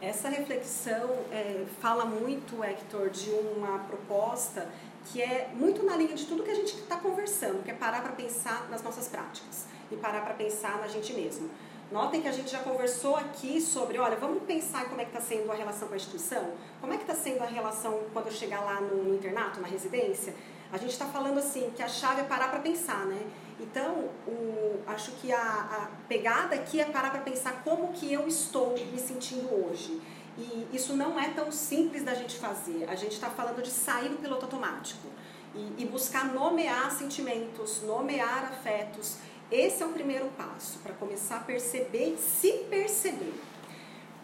Essa 0.00 0.28
reflexão 0.30 1.10
é, 1.30 1.66
fala 1.80 2.06
muito, 2.06 2.64
Hector, 2.64 3.10
de 3.10 3.30
uma 3.30 3.80
proposta 3.80 4.66
que 5.06 5.20
é 5.20 5.50
muito 5.54 5.84
na 5.84 5.96
linha 5.96 6.14
de 6.14 6.26
tudo 6.26 6.42
que 6.42 6.50
a 6.50 6.54
gente 6.54 6.74
está 6.74 6.96
conversando, 6.96 7.62
que 7.62 7.70
é 7.70 7.74
parar 7.74 8.02
para 8.02 8.12
pensar 8.12 8.68
nas 8.70 8.82
nossas 8.82 9.08
práticas 9.08 9.66
e 9.90 9.96
parar 9.96 10.22
para 10.22 10.34
pensar 10.34 10.78
na 10.78 10.88
gente 10.88 11.12
mesmo. 11.12 11.50
Notem 11.90 12.22
que 12.22 12.28
a 12.28 12.32
gente 12.32 12.50
já 12.50 12.60
conversou 12.60 13.16
aqui 13.16 13.60
sobre, 13.60 13.98
olha, 13.98 14.16
vamos 14.16 14.44
pensar 14.44 14.88
como 14.88 15.00
é 15.00 15.04
que 15.04 15.10
está 15.10 15.20
sendo 15.20 15.50
a 15.50 15.54
relação 15.54 15.88
com 15.88 15.94
a 15.94 15.96
instituição, 15.96 16.52
como 16.80 16.92
é 16.92 16.96
que 16.96 17.02
está 17.02 17.14
sendo 17.14 17.42
a 17.42 17.46
relação 17.46 18.00
quando 18.12 18.26
eu 18.26 18.32
chegar 18.32 18.60
lá 18.60 18.80
no, 18.80 19.02
no 19.02 19.14
internato, 19.14 19.60
na 19.60 19.66
residência. 19.66 20.32
A 20.72 20.78
gente 20.78 20.90
está 20.92 21.06
falando 21.06 21.38
assim 21.38 21.70
que 21.74 21.82
a 21.82 21.88
chave 21.88 22.20
é 22.20 22.24
parar 22.24 22.48
para 22.48 22.60
pensar, 22.60 23.04
né? 23.06 23.20
Então, 23.58 24.08
o, 24.26 24.80
acho 24.86 25.12
que 25.12 25.32
a, 25.32 25.38
a 25.38 25.88
pegada 26.08 26.54
aqui 26.54 26.80
é 26.80 26.84
parar 26.84 27.10
para 27.10 27.20
pensar 27.20 27.62
como 27.64 27.92
que 27.92 28.12
eu 28.12 28.26
estou 28.26 28.74
me 28.74 28.98
sentindo 28.98 29.48
hoje. 29.52 30.00
E 30.38 30.68
isso 30.72 30.96
não 30.96 31.18
é 31.18 31.28
tão 31.30 31.50
simples 31.50 32.04
da 32.04 32.14
gente 32.14 32.38
fazer. 32.38 32.88
A 32.88 32.94
gente 32.94 33.12
está 33.12 33.28
falando 33.28 33.62
de 33.62 33.70
sair 33.70 34.08
do 34.08 34.16
piloto 34.16 34.46
automático 34.46 35.08
e, 35.54 35.82
e 35.82 35.84
buscar 35.86 36.32
nomear 36.32 36.90
sentimentos, 36.90 37.82
nomear 37.82 38.44
afetos. 38.44 39.16
Esse 39.50 39.82
é 39.82 39.86
o 39.86 39.90
primeiro 39.90 40.26
passo 40.36 40.78
para 40.78 40.94
começar 40.94 41.38
a 41.38 41.40
perceber, 41.40 42.16
se 42.16 42.52
perceber. 42.70 43.34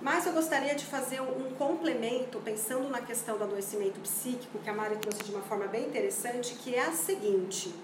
Mas 0.01 0.27
eu 0.27 0.33
gostaria 0.33 0.75
de 0.75 0.85
fazer 0.85 1.21
um 1.21 1.51
complemento, 1.55 2.39
pensando 2.41 2.89
na 2.89 3.01
questão 3.01 3.39
do 3.39 3.45
adoecimento 3.45 3.99
psíquico, 4.01 4.59
que 4.59 4.69
a 4.69 4.73
Mari 4.73 4.97
trouxe 4.97 5.25
de 5.25 5.31
uma 5.31 5.43
forma 5.43 5.67
bem 5.67 5.87
interessante, 5.87 6.55
que 6.55 6.75
é 6.75 6.85
a 6.85 6.93
seguinte. 6.93 7.75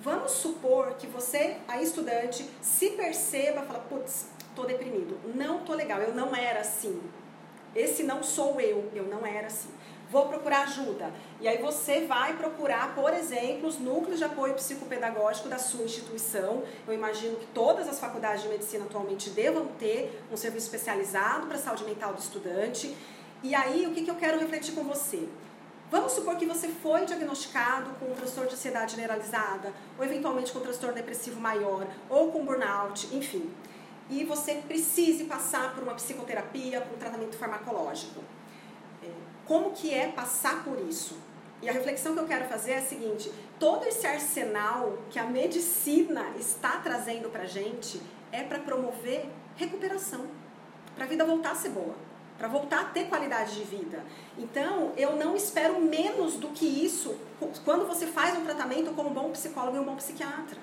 Vamos 0.00 0.32
supor 0.32 0.94
que 0.94 1.06
você, 1.06 1.58
a 1.68 1.82
estudante, 1.82 2.48
se 2.62 2.90
perceba, 2.90 3.62
fala, 3.62 3.80
putz, 3.80 4.28
tô 4.56 4.64
deprimido, 4.64 5.18
não 5.34 5.58
tô 5.58 5.74
legal, 5.74 6.00
eu 6.00 6.14
não 6.14 6.34
era 6.34 6.60
assim. 6.60 7.00
Esse 7.76 8.02
não 8.02 8.22
sou 8.22 8.58
eu, 8.58 8.90
eu 8.94 9.04
não 9.04 9.26
era 9.26 9.46
assim. 9.48 9.68
Vou 10.10 10.26
procurar 10.26 10.62
ajuda. 10.62 11.12
E 11.40 11.46
aí 11.46 11.58
você 11.58 12.04
vai 12.04 12.36
procurar, 12.36 12.96
por 12.96 13.14
exemplo, 13.14 13.68
os 13.68 13.78
núcleos 13.78 14.18
de 14.18 14.24
apoio 14.24 14.54
psicopedagógico 14.54 15.48
da 15.48 15.56
sua 15.56 15.84
instituição. 15.84 16.64
Eu 16.84 16.92
imagino 16.92 17.36
que 17.36 17.46
todas 17.46 17.88
as 17.88 18.00
faculdades 18.00 18.42
de 18.42 18.48
medicina 18.48 18.86
atualmente 18.86 19.30
devam 19.30 19.68
ter 19.78 20.20
um 20.32 20.36
serviço 20.36 20.66
especializado 20.66 21.46
para 21.46 21.56
a 21.56 21.60
saúde 21.60 21.84
mental 21.84 22.12
do 22.12 22.18
estudante. 22.18 22.96
E 23.40 23.54
aí, 23.54 23.86
o 23.86 23.92
que, 23.92 24.02
que 24.02 24.10
eu 24.10 24.16
quero 24.16 24.40
refletir 24.40 24.74
com 24.74 24.82
você? 24.82 25.28
Vamos 25.92 26.12
supor 26.12 26.36
que 26.36 26.44
você 26.44 26.66
foi 26.68 27.04
diagnosticado 27.04 27.90
com 28.00 28.06
um 28.06 28.14
transtorno 28.14 28.48
de 28.48 28.56
ansiedade 28.56 28.96
generalizada, 28.96 29.72
ou 29.96 30.04
eventualmente 30.04 30.50
com 30.50 30.58
um 30.58 30.62
transtorno 30.62 30.94
depressivo 30.94 31.40
maior, 31.40 31.86
ou 32.08 32.32
com 32.32 32.44
burnout, 32.44 33.14
enfim. 33.14 33.48
E 34.08 34.24
você 34.24 34.54
precise 34.54 35.24
passar 35.24 35.72
por 35.72 35.84
uma 35.84 35.94
psicoterapia, 35.94 36.80
por 36.80 36.96
um 36.96 36.98
tratamento 36.98 37.36
farmacológico. 37.36 38.20
Como 39.50 39.72
que 39.72 39.92
é 39.92 40.06
passar 40.06 40.62
por 40.62 40.78
isso? 40.88 41.16
E 41.60 41.68
a 41.68 41.72
reflexão 41.72 42.14
que 42.14 42.20
eu 42.20 42.26
quero 42.28 42.44
fazer 42.44 42.70
é 42.70 42.78
a 42.78 42.82
seguinte: 42.82 43.32
todo 43.58 43.84
esse 43.84 44.06
arsenal 44.06 44.96
que 45.10 45.18
a 45.18 45.24
medicina 45.24 46.24
está 46.38 46.76
trazendo 46.76 47.28
para 47.30 47.46
gente 47.46 48.00
é 48.30 48.44
para 48.44 48.60
promover 48.60 49.28
recuperação, 49.56 50.24
para 50.94 51.04
a 51.04 51.08
vida 51.08 51.24
voltar 51.24 51.50
a 51.50 51.54
ser 51.56 51.70
boa 51.70 51.96
para 52.38 52.48
voltar 52.48 52.80
a 52.80 52.84
ter 52.84 53.04
qualidade 53.04 53.54
de 53.54 53.64
vida. 53.64 54.02
Então, 54.38 54.94
eu 54.96 55.14
não 55.14 55.36
espero 55.36 55.78
menos 55.78 56.36
do 56.36 56.48
que 56.48 56.64
isso 56.64 57.14
quando 57.66 57.86
você 57.86 58.06
faz 58.06 58.38
um 58.38 58.44
tratamento 58.46 58.92
com 58.92 59.02
um 59.02 59.12
bom 59.12 59.30
psicólogo 59.30 59.76
e 59.76 59.80
um 59.80 59.84
bom 59.84 59.96
psiquiatra. 59.96 60.56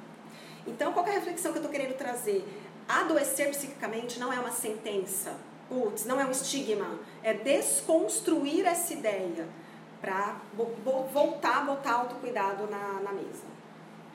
Então, 0.66 0.92
qual 0.92 1.06
é 1.06 1.12
a 1.12 1.14
reflexão 1.14 1.52
que 1.52 1.60
eu 1.60 1.62
estou 1.62 1.72
querendo 1.72 1.96
trazer? 1.96 2.44
Adoecer 2.88 3.52
psiquicamente 3.52 4.20
não 4.20 4.34
é 4.34 4.40
uma 4.40 4.50
sentença, 4.50 5.36
putz, 5.70 6.06
não 6.06 6.20
é 6.20 6.26
um 6.26 6.32
estigma, 6.32 7.00
é 7.24 7.34
desconstruir 7.34 8.66
essa 8.66 8.94
ideia 8.94 9.48
para 10.02 10.40
voltar 11.14 11.58
a 11.58 11.62
botar 11.62 11.94
autocuidado 11.94 12.68
na, 12.68 13.00
na 13.02 13.12
mesa. 13.12 13.46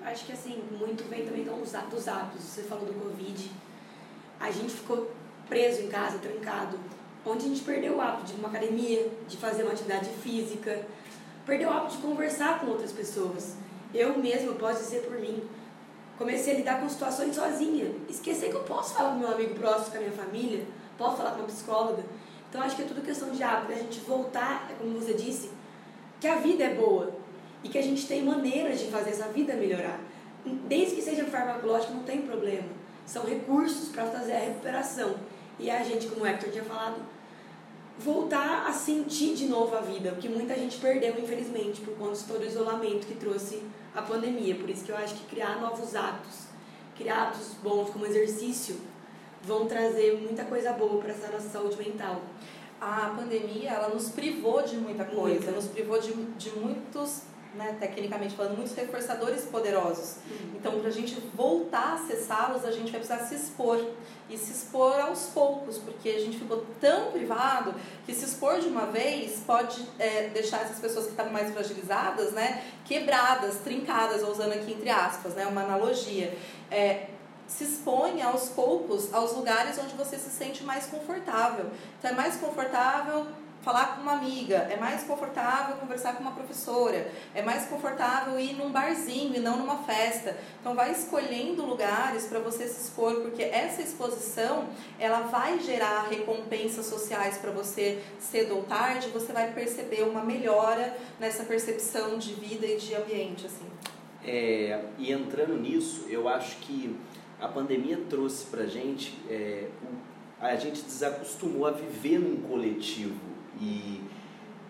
Acho 0.05 0.27
que 0.27 0.33
assim, 0.33 0.63
muito 0.73 1.09
vem 1.09 1.25
também 1.25 1.45
dos 1.45 2.09
hábitos. 2.09 2.43
Você 2.43 2.63
falou 2.63 2.87
do 2.87 2.95
Covid. 2.95 3.51
A 4.41 4.51
gente 4.51 4.73
ficou 4.73 5.11
preso 5.49 5.83
em 5.83 5.89
casa, 5.89 6.19
trancado 6.19 6.79
onde 7.25 7.47
a 7.47 7.49
gente 7.49 7.63
perdeu 7.63 7.97
o 7.97 8.01
hábito 8.01 8.33
de 8.33 8.35
uma 8.35 8.49
academia, 8.49 9.09
de 9.29 9.37
fazer 9.37 9.63
uma 9.63 9.73
atividade 9.73 10.11
física, 10.23 10.85
perdeu 11.47 11.69
o 11.69 11.73
hábito 11.73 11.97
de 11.97 12.03
conversar 12.03 12.61
com 12.61 12.67
outras 12.67 12.93
pessoas. 12.93 13.55
Eu 13.95 14.19
mesma, 14.19 14.55
posso 14.55 14.83
dizer 14.83 15.03
por 15.03 15.19
mim, 15.19 15.43
comecei 16.23 16.55
a 16.55 16.57
lidar 16.57 16.81
com 16.81 16.89
situações 16.89 17.35
sozinha. 17.35 17.93
Esquecer 18.09 18.51
que 18.51 18.57
eu 18.57 18.63
posso 18.63 18.95
falar 18.95 19.11
com 19.11 19.19
meu 19.19 19.33
amigo 19.33 19.55
próximo, 19.57 19.91
com 19.91 19.97
a 19.97 20.01
minha 20.01 20.13
família, 20.13 20.65
posso 20.97 21.17
falar 21.17 21.33
com 21.33 21.39
uma 21.39 21.47
psicóloga. 21.47 22.05
Então 22.49 22.63
acho 22.63 22.77
que 22.77 22.83
é 22.83 22.85
tudo 22.85 23.03
questão 23.03 23.31
de 23.31 23.43
hábito, 23.43 23.73
a 23.73 23.77
gente 23.77 24.01
voltar, 24.01 24.71
como 24.79 24.99
você 25.01 25.15
disse, 25.15 25.51
que 26.21 26.29
a 26.29 26.37
vida 26.37 26.65
é 26.65 26.75
boa 26.75 27.13
e 27.65 27.69
que 27.69 27.79
a 27.79 27.83
gente 27.83 28.07
tem 28.07 28.23
maneiras 28.23 28.79
de 28.79 28.87
fazer 28.87 29.11
essa 29.11 29.29
vida 29.29 29.55
melhorar. 29.55 29.99
Desde 30.69 30.97
que 30.97 31.03
seja 31.03 31.25
farmacológico, 31.25 31.95
não 31.95 32.03
tem 32.05 32.23
problema. 32.23 32.69
São 33.05 33.25
recursos 33.25 33.89
para 33.89 34.05
fazer 34.07 34.33
a 34.33 34.39
recuperação 34.39 35.17
e 35.59 35.71
a 35.71 35.83
gente, 35.83 36.07
como 36.07 36.23
o 36.23 36.27
Hector 36.27 36.51
tinha 36.51 36.65
falado, 36.65 37.03
voltar 37.99 38.67
a 38.67 38.73
sentir 38.73 39.35
de 39.35 39.47
novo 39.47 39.77
a 39.77 39.81
vida, 39.81 40.13
o 40.13 40.17
que 40.17 40.29
muita 40.29 40.55
gente 40.55 40.79
perdeu, 40.79 41.19
infelizmente, 41.19 41.81
por 41.81 41.95
conta 41.97 42.15
de 42.15 42.25
todo 42.25 42.43
o 42.43 42.47
isolamento 42.47 43.07
que 43.07 43.15
trouxe 43.15 43.63
a 43.95 44.03
pandemia. 44.03 44.55
Por 44.55 44.69
isso 44.69 44.85
que 44.85 44.93
eu 44.93 44.97
acho 44.97 45.15
que 45.15 45.27
criar 45.27 45.61
novos 45.61 45.95
hábitos, 45.95 46.47
criar 46.97 47.25
hábitos 47.25 47.55
bons 47.63 47.91
como 47.91 48.07
exercício, 48.07 48.81
vão 49.43 49.67
trazer 49.67 50.19
muita 50.21 50.45
coisa 50.45 50.73
boa 50.73 51.01
para 51.01 51.13
essa 51.13 51.29
nossa 51.29 51.49
saúde 51.49 51.77
mental. 51.77 52.23
A 52.81 53.15
pandemia, 53.17 53.71
ela 53.71 53.89
nos 53.89 54.09
privou 54.09 54.63
de 54.63 54.77
muita 54.77 55.05
coisa, 55.05 55.51
nos 55.51 55.67
privou 55.67 56.01
de, 56.01 56.13
de 56.13 56.51
muitos 56.51 57.23
né, 57.55 57.77
tecnicamente 57.79 58.35
falando, 58.35 58.57
muitos 58.57 58.75
reforçadores 58.75 59.45
poderosos. 59.45 60.17
Uhum. 60.29 60.53
Então, 60.57 60.81
para 60.81 60.89
a 60.89 60.93
gente 60.93 61.15
voltar 61.35 61.79
a 61.79 61.93
acessá-los, 61.95 62.65
a 62.65 62.71
gente 62.71 62.91
vai 62.91 63.01
precisar 63.01 63.19
se 63.27 63.35
expor. 63.35 63.85
E 64.31 64.39
se 64.39 64.53
expor 64.53 64.99
aos 64.99 65.27
poucos, 65.27 65.77
porque 65.77 66.09
a 66.09 66.19
gente 66.19 66.39
ficou 66.39 66.65
tão 66.81 67.13
privado 67.13 67.75
que 68.07 68.15
se 68.15 68.25
expor 68.25 68.61
de 68.61 68.69
uma 68.69 68.87
vez 68.87 69.43
pode 69.47 69.87
é, 69.99 70.29
deixar 70.29 70.63
essas 70.63 70.79
pessoas 70.79 71.05
que 71.05 71.11
estavam 71.11 71.33
mais 71.33 71.53
fragilizadas, 71.53 72.33
né, 72.33 72.65
quebradas, 72.85 73.57
trincadas, 73.59 74.23
usando 74.23 74.53
aqui 74.53 74.73
entre 74.73 74.89
aspas, 74.89 75.35
né, 75.35 75.47
uma 75.47 75.63
analogia. 75.63 76.37
É, 76.71 77.09
se 77.47 77.65
expõe 77.65 78.23
aos 78.23 78.49
poucos 78.49 79.13
aos 79.13 79.35
lugares 79.35 79.79
onde 79.79 79.95
você 79.95 80.17
se 80.17 80.31
sente 80.31 80.65
mais 80.65 80.87
confortável. 80.87 81.67
Então, 81.99 82.11
é 82.11 82.15
mais 82.15 82.37
confortável 82.37 83.27
falar 83.63 83.95
com 83.95 84.03
uma 84.03 84.13
amiga, 84.13 84.57
é 84.71 84.77
mais 84.77 85.05
confortável 85.05 85.77
conversar 85.77 86.17
com 86.17 86.23
uma 86.23 86.33
professora, 86.33 87.11
é 87.33 87.43
mais 87.43 87.67
confortável 87.67 88.39
ir 88.39 88.55
num 88.55 88.71
barzinho 88.71 89.37
e 89.37 89.39
não 89.39 89.57
numa 89.57 89.85
festa. 89.85 90.37
Então 90.61 90.75
vai 90.75 90.91
escolhendo 90.91 91.65
lugares 91.65 92.27
para 92.27 92.41
você 92.41 92.67
se 92.67 92.83
expor, 92.83 93.21
porque 93.23 93.43
essa 93.43 93.81
exposição, 93.81 94.69
ela 94.99 95.23
vai 95.23 95.61
gerar 95.61 96.09
recompensas 96.09 96.87
sociais 96.87 97.39
para 97.39 97.53
você 97.53 98.03
cedo 98.19 98.57
ou 98.57 98.65
tarde, 98.65 99.09
você 99.09 99.33
vai 99.33 99.53
perceber 99.53 100.03
uma 100.03 100.25
melhora 100.25 100.97
nessa 101.21 101.45
percepção 101.45 102.19
de 102.19 102.35
vida 102.35 102.67
e 102.67 102.77
de 102.77 102.95
ambiente 102.95 103.47
assim. 103.47 103.67
É, 104.25 104.85
e 104.99 105.13
entrando 105.13 105.57
nisso, 105.57 106.07
eu 106.09 106.29
acho 106.29 106.57
que 106.59 106.97
a 107.41 107.49
pandemia 107.49 107.99
trouxe 108.09 108.47
pra 108.47 108.67
gente 108.67 109.19
é, 109.29 109.69
a 110.41 110.57
gente 110.57 110.83
desacostumou 110.83 111.67
a 111.67 111.71
viver 111.71 112.19
num 112.19 112.37
coletivo 112.49 113.32
e 113.61 114.01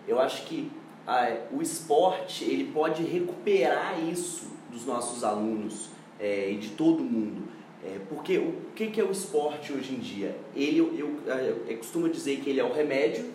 eu 0.07 0.19
acho 0.19 0.45
que 0.45 0.71
a, 1.07 1.37
o 1.51 1.61
esporte 1.61 2.43
ele 2.43 2.71
pode 2.71 3.03
recuperar 3.03 3.99
isso 3.99 4.51
dos 4.71 4.85
nossos 4.85 5.23
alunos 5.23 5.89
é, 6.19 6.51
e 6.51 6.57
de 6.57 6.69
todo 6.69 7.03
mundo. 7.03 7.43
É, 7.85 7.99
porque 8.07 8.37
o 8.37 8.53
que, 8.73 8.87
que 8.87 9.01
é 9.01 9.03
o 9.03 9.11
esporte 9.11 9.73
hoje 9.73 9.93
em 9.93 9.99
dia? 9.99 10.37
Ele, 10.55 10.79
eu, 10.79 10.93
eu, 10.95 11.65
eu 11.67 11.77
costumo 11.77 12.07
dizer 12.07 12.39
que 12.39 12.49
ele 12.49 12.59
é 12.59 12.63
o 12.63 12.71
remédio 12.71 13.29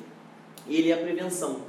e 0.67 0.77
ele 0.77 0.91
é 0.91 0.95
a 0.95 0.99
prevenção. 0.99 1.61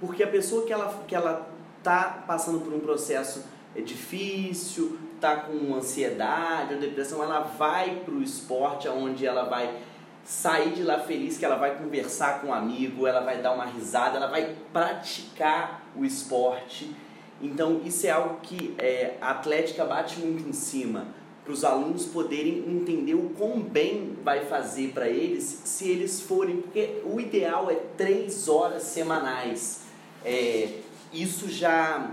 Porque 0.00 0.22
a 0.22 0.26
pessoa 0.26 0.66
que 0.66 0.72
ela 0.72 1.04
que 1.06 1.14
ela 1.14 1.48
está 1.78 2.24
passando 2.26 2.60
por 2.60 2.72
um 2.72 2.80
processo 2.80 3.44
é 3.76 3.80
difícil, 3.80 4.98
está 5.14 5.36
com 5.36 5.74
ansiedade 5.74 6.74
ou 6.74 6.80
depressão, 6.80 7.22
ela 7.22 7.40
vai 7.40 8.02
para 8.04 8.14
o 8.14 8.22
esporte 8.22 8.88
onde 8.88 9.26
ela 9.26 9.44
vai 9.44 9.78
sair 10.24 10.72
de 10.72 10.82
lá 10.82 11.00
feliz 11.00 11.36
que 11.36 11.44
ela 11.44 11.56
vai 11.56 11.76
conversar 11.76 12.40
com 12.40 12.48
um 12.48 12.54
amigo, 12.54 13.06
ela 13.06 13.20
vai 13.20 13.40
dar 13.42 13.52
uma 13.52 13.64
risada, 13.64 14.16
ela 14.16 14.28
vai 14.28 14.54
praticar 14.72 15.84
o 15.96 16.04
esporte. 16.04 16.94
Então 17.42 17.80
isso 17.84 18.06
é 18.06 18.10
algo 18.10 18.38
que 18.42 18.74
é, 18.78 19.14
a 19.20 19.30
Atlética 19.30 19.84
bate 19.84 20.18
muito 20.20 20.48
em 20.48 20.52
cima 20.52 21.06
para 21.44 21.52
os 21.52 21.64
alunos 21.64 22.06
poderem 22.06 22.58
entender 22.58 23.14
o 23.14 23.30
quão 23.30 23.60
bem 23.60 24.16
vai 24.22 24.44
fazer 24.44 24.92
para 24.92 25.08
eles 25.08 25.62
se 25.64 25.88
eles 25.88 26.20
forem, 26.20 26.58
porque 26.58 27.00
o 27.04 27.18
ideal 27.18 27.70
é 27.70 27.76
três 27.96 28.48
horas 28.48 28.84
semanais. 28.84 29.82
É, 30.24 30.68
isso 31.12 31.48
já 31.48 32.10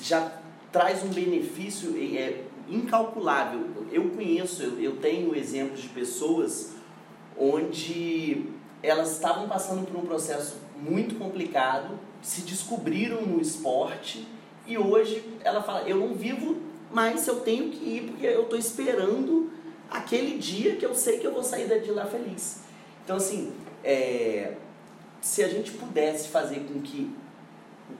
já 0.00 0.32
traz 0.70 1.02
um 1.02 1.08
benefício 1.08 1.94
é, 2.16 2.42
incalculável. 2.68 3.66
Eu 3.90 4.10
conheço, 4.10 4.62
eu, 4.62 4.80
eu 4.80 4.96
tenho 4.96 5.34
exemplos 5.34 5.80
de 5.80 5.88
pessoas 5.88 6.77
onde 7.38 8.46
elas 8.82 9.12
estavam 9.12 9.48
passando 9.48 9.86
por 9.86 9.96
um 9.96 10.06
processo 10.06 10.56
muito 10.76 11.16
complicado, 11.16 11.98
se 12.22 12.42
descobriram 12.42 13.22
no 13.22 13.40
esporte 13.40 14.26
e 14.66 14.76
hoje 14.76 15.24
ela 15.42 15.62
fala: 15.62 15.88
Eu 15.88 15.96
não 15.96 16.14
vivo 16.14 16.56
mais, 16.92 17.26
eu 17.26 17.40
tenho 17.40 17.70
que 17.70 17.84
ir 17.84 18.02
porque 18.10 18.26
eu 18.26 18.42
estou 18.42 18.58
esperando 18.58 19.50
aquele 19.90 20.38
dia 20.38 20.76
que 20.76 20.84
eu 20.84 20.94
sei 20.94 21.18
que 21.18 21.26
eu 21.26 21.32
vou 21.32 21.42
sair 21.42 21.66
de 21.80 21.90
lá 21.90 22.06
feliz. 22.06 22.62
Então, 23.04 23.16
assim, 23.16 23.52
é, 23.82 24.54
se 25.20 25.42
a 25.42 25.48
gente 25.48 25.70
pudesse 25.72 26.28
fazer 26.28 26.60
com 26.60 26.80
que 26.80 27.10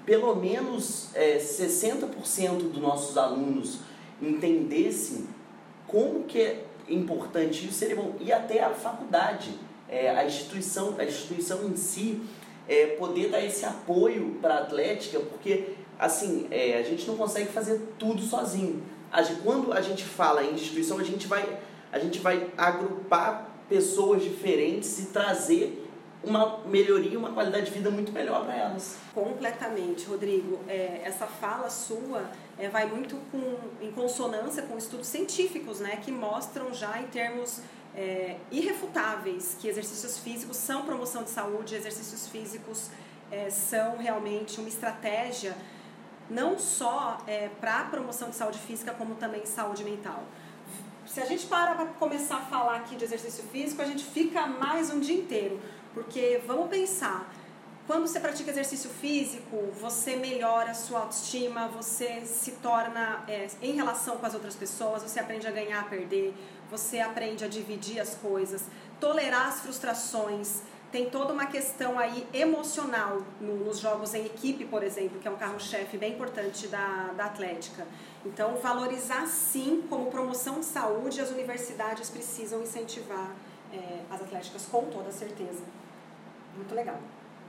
pelo 0.04 0.34
menos 0.34 1.08
é, 1.14 1.38
60% 1.38 2.70
dos 2.70 2.78
nossos 2.78 3.16
alunos 3.16 3.80
entendessem 4.20 5.26
como 5.86 6.24
que 6.24 6.40
é 6.40 6.64
importante 6.90 7.66
isso 7.66 7.74
seria 7.74 7.96
bom. 7.96 8.14
E 8.20 8.32
até 8.32 8.62
a 8.62 8.70
faculdade, 8.70 9.50
é, 9.88 10.10
a, 10.10 10.24
instituição, 10.24 10.94
a 10.98 11.04
instituição 11.04 11.66
em 11.66 11.76
si, 11.76 12.20
é, 12.68 12.86
poder 12.98 13.30
dar 13.30 13.44
esse 13.44 13.64
apoio 13.64 14.36
para 14.40 14.54
a 14.54 14.58
Atlética, 14.58 15.20
porque 15.20 15.74
assim, 15.98 16.46
é, 16.50 16.78
a 16.78 16.82
gente 16.82 17.06
não 17.06 17.16
consegue 17.16 17.50
fazer 17.50 17.80
tudo 17.98 18.22
sozinho. 18.22 18.82
A 19.10 19.22
gente, 19.22 19.40
quando 19.40 19.72
a 19.72 19.80
gente 19.80 20.04
fala 20.04 20.44
em 20.44 20.54
instituição, 20.54 20.98
a 20.98 21.02
gente 21.02 21.26
vai, 21.26 21.58
a 21.90 21.98
gente 21.98 22.18
vai 22.20 22.48
agrupar 22.56 23.50
pessoas 23.68 24.22
diferentes 24.22 24.98
e 24.98 25.06
trazer 25.06 25.87
uma 26.22 26.58
melhoria, 26.66 27.18
uma 27.18 27.32
qualidade 27.32 27.66
de 27.66 27.70
vida 27.72 27.90
muito 27.90 28.12
melhor 28.12 28.44
para 28.44 28.54
elas. 28.54 28.96
Completamente, 29.14 30.06
Rodrigo. 30.06 30.58
É, 30.68 31.02
essa 31.04 31.26
fala 31.26 31.70
sua 31.70 32.28
é, 32.58 32.68
vai 32.68 32.86
muito 32.86 33.16
com, 33.30 33.58
em 33.80 33.92
consonância 33.92 34.62
com 34.62 34.76
estudos 34.76 35.06
científicos, 35.06 35.80
né, 35.80 35.96
que 36.02 36.10
mostram 36.10 36.74
já 36.74 37.00
em 37.00 37.06
termos 37.06 37.60
é, 37.96 38.36
irrefutáveis 38.50 39.56
que 39.60 39.68
exercícios 39.68 40.18
físicos 40.18 40.56
são 40.56 40.82
promoção 40.82 41.22
de 41.22 41.30
saúde, 41.30 41.74
exercícios 41.74 42.28
físicos 42.28 42.90
é, 43.30 43.50
são 43.50 43.96
realmente 43.96 44.58
uma 44.60 44.68
estratégia 44.68 45.56
não 46.30 46.58
só 46.58 47.18
é, 47.26 47.48
para 47.60 47.80
a 47.80 47.84
promoção 47.84 48.28
de 48.28 48.36
saúde 48.36 48.58
física, 48.58 48.92
como 48.92 49.14
também 49.14 49.46
saúde 49.46 49.82
mental. 49.82 50.22
Se 51.06 51.20
a 51.20 51.24
gente 51.24 51.46
para 51.46 51.74
para 51.74 51.86
começar 51.86 52.36
a 52.36 52.40
falar 52.40 52.76
aqui 52.76 52.94
de 52.94 53.04
exercício 53.04 53.42
físico, 53.44 53.80
a 53.80 53.86
gente 53.86 54.04
fica 54.04 54.46
mais 54.46 54.90
um 54.90 55.00
dia 55.00 55.16
inteiro, 55.16 55.58
porque 55.98 56.40
vamos 56.46 56.68
pensar, 56.68 57.28
quando 57.84 58.06
você 58.06 58.20
pratica 58.20 58.52
exercício 58.52 58.88
físico, 58.88 59.56
você 59.80 60.14
melhora 60.14 60.70
a 60.70 60.74
sua 60.74 61.00
autoestima, 61.00 61.66
você 61.66 62.24
se 62.24 62.52
torna, 62.52 63.24
é, 63.26 63.48
em 63.60 63.72
relação 63.72 64.16
com 64.16 64.24
as 64.24 64.32
outras 64.32 64.54
pessoas, 64.54 65.02
você 65.02 65.18
aprende 65.18 65.48
a 65.48 65.50
ganhar, 65.50 65.80
a 65.80 65.84
perder, 65.84 66.32
você 66.70 67.00
aprende 67.00 67.44
a 67.44 67.48
dividir 67.48 67.98
as 67.98 68.14
coisas, 68.14 68.66
tolerar 69.00 69.48
as 69.48 69.58
frustrações. 69.58 70.62
Tem 70.92 71.10
toda 71.10 71.32
uma 71.32 71.46
questão 71.46 71.98
aí 71.98 72.26
emocional 72.32 73.22
no, 73.40 73.56
nos 73.64 73.80
jogos 73.80 74.14
em 74.14 74.24
equipe, 74.24 74.64
por 74.66 74.84
exemplo, 74.84 75.18
que 75.18 75.26
é 75.26 75.30
um 75.30 75.36
carro-chefe 75.36 75.98
bem 75.98 76.12
importante 76.12 76.68
da, 76.68 77.12
da 77.16 77.24
Atlética. 77.24 77.84
Então, 78.24 78.54
valorizar 78.56 79.26
sim 79.26 79.84
como 79.90 80.10
promoção 80.12 80.60
de 80.60 80.66
saúde, 80.66 81.20
as 81.20 81.30
universidades 81.30 82.08
precisam 82.08 82.62
incentivar 82.62 83.34
é, 83.72 84.00
as 84.10 84.22
atléticas 84.22 84.66
com 84.66 84.84
toda 84.86 85.10
certeza. 85.10 85.62
Muito 86.58 86.74
legal. 86.74 86.98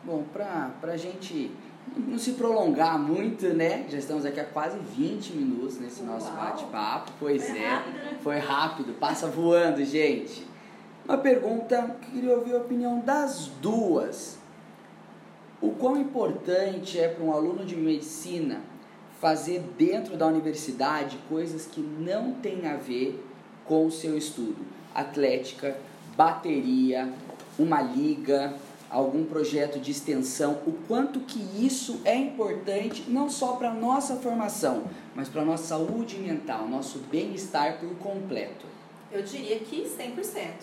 Bom, 0.04 0.24
para 0.32 0.72
a 0.84 0.98
gente 0.98 1.52
não 1.98 2.20
se 2.20 2.34
prolongar 2.34 3.00
muito, 3.00 3.48
né? 3.48 3.88
Já 3.90 3.98
estamos 3.98 4.24
aqui 4.24 4.40
há 4.40 4.46
quase 4.46 4.78
20 4.78 5.34
minutos 5.34 5.80
nesse 5.80 6.04
nosso 6.04 6.32
bate-papo. 6.32 7.12
Pois 7.20 7.44
foi 7.50 7.58
é, 7.58 7.68
rápido, 7.68 7.94
né? 7.96 8.18
foi 8.22 8.38
rápido, 8.38 9.00
passa 9.00 9.28
voando, 9.28 9.84
gente. 9.84 10.48
Uma 11.04 11.18
pergunta 11.18 11.98
que 12.02 12.12
queria 12.12 12.36
ouvir 12.36 12.54
a 12.54 12.58
opinião 12.58 13.00
das 13.00 13.48
duas. 13.60 14.38
O 15.60 15.72
quão 15.72 15.98
importante 15.98 17.00
é 17.00 17.08
para 17.08 17.24
um 17.24 17.34
aluno 17.34 17.66
de 17.66 17.76
medicina 17.76 18.62
fazer 19.20 19.62
dentro 19.76 20.16
da 20.16 20.28
universidade 20.28 21.18
coisas 21.28 21.66
que 21.66 21.82
não 21.82 22.34
têm 22.34 22.68
a 22.68 22.78
ver 22.78 23.26
com 23.66 23.88
o 23.88 23.92
seu 23.92 24.16
estudo? 24.16 24.64
Atlética, 24.94 25.76
bateria, 26.16 27.12
uma 27.58 27.82
liga, 27.82 28.54
algum 28.90 29.24
projeto 29.26 29.80
de 29.80 29.92
extensão, 29.92 30.62
o 30.66 30.74
quanto 30.88 31.20
que 31.22 31.40
isso 31.64 32.02
é 32.04 32.16
importante 32.16 33.06
não 33.08 33.30
só 33.30 33.54
para 33.54 33.70
a 33.70 33.74
nossa 33.74 34.16
formação, 34.16 34.86
mas 35.16 35.30
para 35.30 35.42
a 35.42 35.46
nossa 35.46 35.64
saúde 35.64 36.18
mental, 36.18 36.68
nosso 36.68 37.00
bem-estar 37.00 37.80
por 37.80 37.96
completo. 37.98 38.66
Eu 39.12 39.22
diria 39.22 39.60
que 39.60 39.84
100%, 39.84 40.54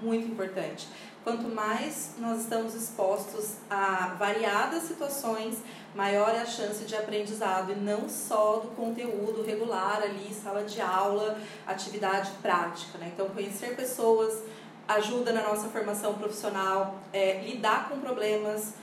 muito 0.00 0.28
importante. 0.28 0.88
Quanto 1.24 1.48
mais 1.48 2.14
nós 2.18 2.40
estamos 2.40 2.74
expostos 2.74 3.54
a 3.70 4.16
variadas 4.18 4.82
situações, 4.82 5.58
maior 5.94 6.30
é 6.30 6.40
a 6.40 6.46
chance 6.46 6.84
de 6.84 6.96
aprendizado 6.96 7.70
e 7.70 7.76
não 7.76 8.08
só 8.08 8.56
do 8.56 8.68
conteúdo 8.74 9.44
regular 9.44 10.02
ali, 10.02 10.34
sala 10.34 10.64
de 10.64 10.80
aula, 10.80 11.38
atividade 11.64 12.32
prática. 12.42 12.98
Né? 12.98 13.12
Então, 13.14 13.28
conhecer 13.28 13.76
pessoas, 13.76 14.42
ajuda 14.94 15.32
na 15.32 15.42
nossa 15.42 15.68
formação 15.68 16.14
profissional, 16.14 16.96
é, 17.12 17.40
lidar 17.40 17.88
com 17.88 17.98
problemas, 18.00 18.74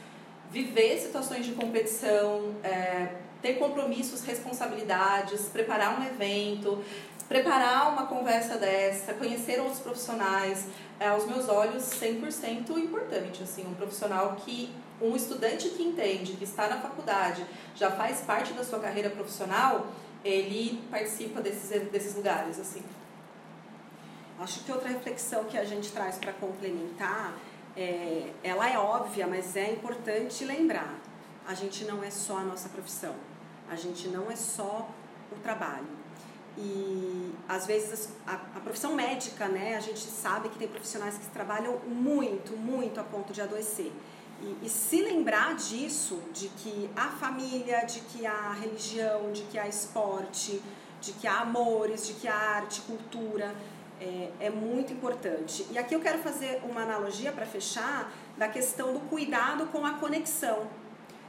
viver 0.52 0.98
situações 1.00 1.46
de 1.46 1.54
competição, 1.54 2.56
é, 2.64 3.10
ter 3.42 3.54
compromissos, 3.54 4.24
responsabilidades, 4.24 5.48
preparar 5.50 6.00
um 6.00 6.06
evento, 6.06 6.84
preparar 7.28 7.94
uma 7.94 8.08
conversa 8.08 8.58
dessa, 8.58 9.14
conhecer 9.14 9.60
outros 9.60 9.80
profissionais, 9.80 10.66
é, 11.00 11.08
aos 11.08 11.26
meus 11.26 11.48
olhos, 11.48 11.84
100% 11.84 12.78
importante. 12.78 13.44
Assim, 13.44 13.66
um 13.66 13.76
profissional 13.76 14.36
que, 14.44 14.70
um 15.00 15.16
estudante 15.16 15.70
que 15.70 15.84
entende, 15.84 16.34
que 16.34 16.44
está 16.44 16.68
na 16.68 16.82
faculdade, 16.82 17.46
já 17.76 17.92
faz 17.92 18.22
parte 18.22 18.52
da 18.54 18.64
sua 18.64 18.80
carreira 18.80 19.10
profissional, 19.10 19.88
ele 20.26 20.82
participa 20.90 21.40
desses, 21.40 21.70
desses 21.90 22.16
lugares. 22.16 22.60
assim. 22.60 22.84
Acho 24.40 24.62
que 24.64 24.72
outra 24.72 24.88
reflexão 24.88 25.44
que 25.44 25.58
a 25.58 25.66
gente 25.66 25.92
traz 25.92 26.18
para 26.18 26.32
complementar, 26.32 27.34
é, 27.76 28.32
ela 28.42 28.70
é 28.70 28.78
óbvia, 28.78 29.28
mas 29.28 29.56
é 29.58 29.72
importante 29.72 30.46
lembrar. 30.46 30.96
A 31.46 31.54
gente 31.54 31.84
não 31.84 32.02
é 32.02 32.10
só 32.10 32.38
a 32.38 32.44
nossa 32.44 32.70
profissão, 32.70 33.16
a 33.70 33.76
gente 33.76 34.08
não 34.08 34.32
é 34.32 34.36
só 34.38 34.90
o 35.32 35.36
trabalho. 35.42 35.88
E 36.58 37.34
às 37.50 37.66
vezes 37.66 38.14
a, 38.26 38.36
a 38.36 38.60
profissão 38.62 38.94
médica, 38.96 39.48
né, 39.48 39.76
a 39.76 39.80
gente 39.82 40.00
sabe 40.00 40.48
que 40.50 40.58
tem 40.58 40.68
profissionais 40.68 41.18
que 41.18 41.28
trabalham 41.28 41.78
muito, 41.80 42.56
muito 42.56 43.00
a 43.00 43.04
ponto 43.04 43.34
de 43.34 43.42
adoecer. 43.42 43.92
E, 44.42 44.58
e, 44.64 44.70
se 44.70 45.02
lembrar 45.02 45.54
disso, 45.56 46.22
de 46.34 46.48
que 46.48 46.90
há 46.96 47.10
família, 47.10 47.86
de 47.86 48.00
que 48.00 48.26
há 48.26 48.54
religião, 48.54 49.34
de 49.34 49.42
que 49.44 49.60
há 49.60 49.68
esporte, 49.68 50.62
de 51.02 51.12
que 51.12 51.28
há 51.28 51.42
amores, 51.42 52.08
de 52.08 52.14
que 52.14 52.28
há 52.28 52.36
arte, 52.36 52.80
cultura, 52.82 53.54
é, 54.00 54.30
é 54.40 54.50
muito 54.50 54.94
importante. 54.94 55.66
E 55.72 55.78
aqui 55.78 55.94
eu 55.94 56.00
quero 56.00 56.20
fazer 56.20 56.62
uma 56.64 56.82
analogia 56.82 57.32
para 57.32 57.46
fechar 57.46 58.12
da 58.38 58.48
questão 58.48 58.94
do 58.94 59.00
cuidado 59.02 59.68
com 59.68 59.86
a 59.86 59.94
conexão. 59.94 60.68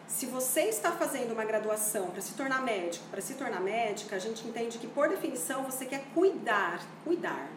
Se 0.06 0.26
você 0.26 0.62
está 0.62 0.90
fazendo 0.90 1.32
uma 1.32 1.44
graduação 1.44 2.10
para 2.10 2.20
se 2.20 2.34
tornar 2.34 2.62
médico, 2.62 3.04
para 3.10 3.20
se 3.20 3.34
tornar 3.34 3.60
médica, 3.60 4.16
a 4.16 4.18
gente 4.18 4.46
entende 4.46 4.78
que 4.78 4.86
por 4.86 5.08
definição 5.08 5.62
você 5.62 5.86
quer 5.86 6.02
cuidar, 6.14 6.80
cuidar. 7.04 7.48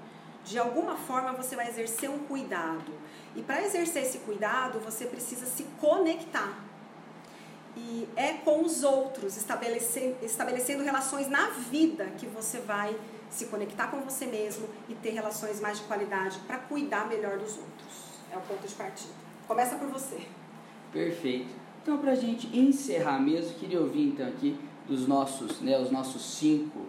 De 0.44 0.60
alguma 0.60 0.96
forma 0.96 1.32
você 1.34 1.56
vai 1.56 1.68
exercer 1.68 2.10
um 2.10 2.20
cuidado. 2.20 2.92
E 3.36 3.42
para 3.42 3.64
exercer 3.64 4.04
esse 4.04 4.20
cuidado, 4.20 4.80
você 4.80 5.06
precisa 5.06 5.46
se 5.46 5.64
conectar. 5.80 6.64
E 7.76 8.08
é 8.16 8.34
com 8.34 8.64
os 8.64 8.84
outros, 8.84 9.36
estabelecendo, 9.36 10.18
estabelecendo 10.22 10.84
relações 10.84 11.28
na 11.28 11.48
vida 11.50 12.06
que 12.18 12.28
você 12.28 12.60
vai 12.60 12.96
se 13.34 13.46
conectar 13.46 13.88
com 13.88 14.00
você 14.02 14.28
mesmo 14.28 14.68
e 14.88 14.94
ter 14.94 15.10
relações 15.10 15.60
mais 15.60 15.80
de 15.80 15.86
qualidade 15.86 16.40
para 16.46 16.58
cuidar 16.60 17.08
melhor 17.08 17.38
dos 17.38 17.58
outros. 17.58 18.14
É 18.32 18.38
o 18.38 18.42
ponto 18.42 18.68
de 18.68 18.74
partida. 18.74 19.14
Começa 19.48 19.76
por 19.76 19.90
você. 19.90 20.22
Perfeito. 20.92 21.50
Então, 21.82 21.98
para 21.98 22.12
a 22.12 22.16
gente 22.16 22.48
encerrar 22.58 23.20
mesmo, 23.20 23.56
queria 23.56 23.82
ouvir 23.82 24.10
então 24.10 24.28
aqui 24.28 24.58
dos 24.88 25.08
nossos, 25.08 25.60
né, 25.62 25.80
os 25.80 25.92
nossos 25.92 26.38
cinco 26.38 26.86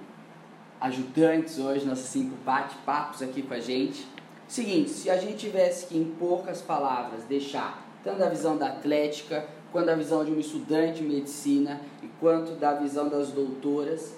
ajudantes 0.81 1.59
hoje, 1.59 1.87
nossos 1.87 2.07
cinco 2.07 2.37
bate-papos 2.45 3.23
aqui 3.23 3.43
com 3.43 3.55
a 3.55 3.61
gente. 3.61 4.07
Seguinte, 4.47 4.91
se 4.91 5.09
a 5.09 5.17
gente 5.17 5.39
tivesse 5.39 5.87
que, 5.87 5.97
em 5.97 6.05
poucas 6.05 6.61
palavras, 6.61 7.25
deixar 7.25 7.83
tanto 8.05 8.23
a 8.23 8.29
visão 8.29 8.59
da 8.59 8.67
atlética, 8.67 9.49
quanto 9.73 9.89
a 9.89 9.95
visão 9.95 10.25
de 10.25 10.31
um 10.31 10.39
estudante 10.39 11.01
de 11.01 11.09
medicina 11.09 11.81
e 12.03 12.07
quanto 12.21 12.53
da 12.53 12.75
visão 12.75 13.09
das 13.09 13.31
doutoras, 13.31 14.15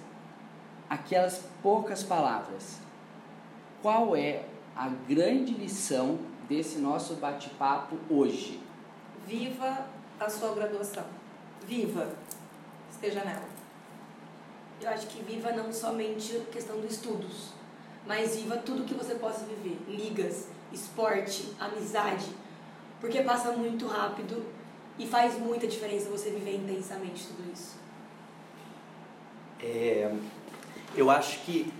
aquelas 0.88 1.44
poucas 1.62 2.02
palavras, 2.02 2.78
qual 3.82 4.16
é 4.16 4.44
a 4.74 4.88
grande 4.88 5.52
lição 5.52 6.18
desse 6.48 6.78
nosso 6.78 7.14
bate-papo 7.14 7.96
hoje? 8.10 8.60
Viva 9.26 9.86
a 10.18 10.28
sua 10.28 10.54
graduação. 10.54 11.04
Viva. 11.66 12.08
Esteja 12.90 13.24
nela. 13.24 13.48
Eu 14.80 14.90
acho 14.90 15.06
que 15.06 15.22
viva 15.22 15.52
não 15.52 15.72
somente 15.72 16.36
a 16.36 16.52
questão 16.52 16.80
dos 16.80 16.92
estudos, 16.92 17.52
mas 18.06 18.36
viva 18.36 18.56
tudo 18.58 18.84
que 18.84 18.94
você 18.94 19.14
possa 19.14 19.44
viver. 19.44 19.78
Ligas, 19.88 20.48
esporte, 20.72 21.54
amizade. 21.58 22.26
Porque 23.00 23.22
passa 23.22 23.52
muito 23.52 23.86
rápido 23.86 24.44
e 24.98 25.06
faz 25.06 25.38
muita 25.38 25.66
diferença 25.66 26.10
você 26.10 26.30
viver 26.30 26.56
intensamente 26.56 27.26
tudo 27.26 27.52
isso. 27.52 27.76
É, 29.60 30.14
eu 31.00 31.10
acho 31.10 31.40
que 31.40 31.72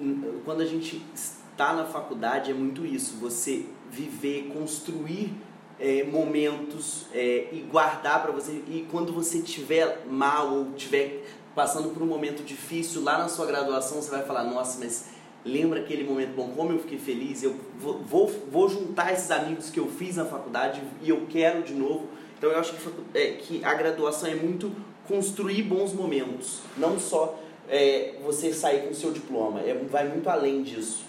hum, 0.00 0.40
quando 0.44 0.60
a 0.60 0.66
gente 0.66 1.02
está 1.14 1.72
na 1.72 1.84
faculdade 1.84 2.50
é 2.50 2.54
muito 2.54 2.86
isso, 2.86 3.16
você 3.16 3.66
viver, 3.90 4.50
construir 4.52 5.32
é, 5.80 6.04
momentos 6.04 7.06
é, 7.12 7.48
e 7.52 7.66
guardar 7.70 8.22
para 8.22 8.32
você. 8.32 8.52
E 8.68 8.86
quando 8.90 9.12
você 9.12 9.38
estiver 9.38 10.04
mal 10.08 10.52
ou 10.52 10.70
estiver 10.76 11.24
passando 11.54 11.90
por 11.90 12.02
um 12.02 12.06
momento 12.06 12.42
difícil 12.42 13.02
lá 13.02 13.18
na 13.18 13.28
sua 13.28 13.46
graduação, 13.46 14.00
você 14.00 14.10
vai 14.10 14.22
falar: 14.22 14.44
Nossa, 14.44 14.78
mas 14.78 15.10
lembra 15.44 15.80
aquele 15.80 16.04
momento 16.04 16.34
bom? 16.34 16.52
Como 16.54 16.72
eu 16.72 16.78
fiquei 16.80 16.98
feliz? 16.98 17.42
Eu 17.42 17.56
vou, 17.78 17.98
vou, 17.98 18.26
vou 18.50 18.68
juntar 18.68 19.12
esses 19.12 19.30
amigos 19.30 19.70
que 19.70 19.80
eu 19.80 19.88
fiz 19.88 20.16
na 20.16 20.24
faculdade 20.24 20.82
e 21.02 21.08
eu 21.10 21.26
quero 21.28 21.62
de 21.62 21.74
novo. 21.74 22.06
Então 22.36 22.50
eu 22.50 22.58
acho 22.58 22.74
que, 22.74 23.18
é, 23.18 23.32
que 23.32 23.64
a 23.64 23.74
graduação 23.74 24.28
é 24.28 24.34
muito 24.34 24.70
construir 25.08 25.62
bons 25.62 25.92
momentos, 25.92 26.60
não 26.76 27.00
só 27.00 27.40
é, 27.68 28.14
você 28.24 28.52
sair 28.52 28.82
com 28.82 28.90
o 28.90 28.94
seu 28.94 29.12
diploma, 29.12 29.60
é, 29.60 29.74
vai 29.74 30.08
muito 30.08 30.28
além 30.28 30.62
disso. 30.62 31.04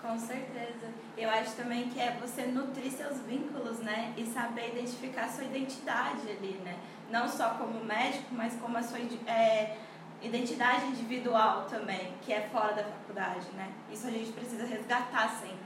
Com 0.00 0.18
certeza. 0.18 0.88
Eu 1.16 1.28
acho 1.28 1.54
também 1.54 1.88
que 1.90 2.00
é 2.00 2.16
você 2.20 2.46
nutrir 2.46 2.90
seus 2.90 3.18
vínculos, 3.20 3.80
né? 3.80 4.14
E 4.16 4.24
saber 4.24 4.70
identificar 4.70 5.28
sua 5.28 5.44
identidade 5.44 6.22
ali, 6.30 6.58
né? 6.64 6.78
Não 7.10 7.28
só 7.28 7.50
como 7.50 7.84
médico, 7.84 8.26
mas 8.32 8.54
como 8.54 8.78
a 8.78 8.82
sua 8.82 8.98
é, 8.98 9.76
identidade 10.22 10.86
individual 10.86 11.66
também, 11.68 12.14
que 12.22 12.32
é 12.32 12.48
fora 12.50 12.72
da 12.72 12.84
faculdade, 12.84 13.46
né? 13.54 13.70
Isso 13.92 14.06
a 14.06 14.10
gente 14.10 14.32
precisa 14.32 14.64
resgatar 14.64 15.28
sempre. 15.28 15.58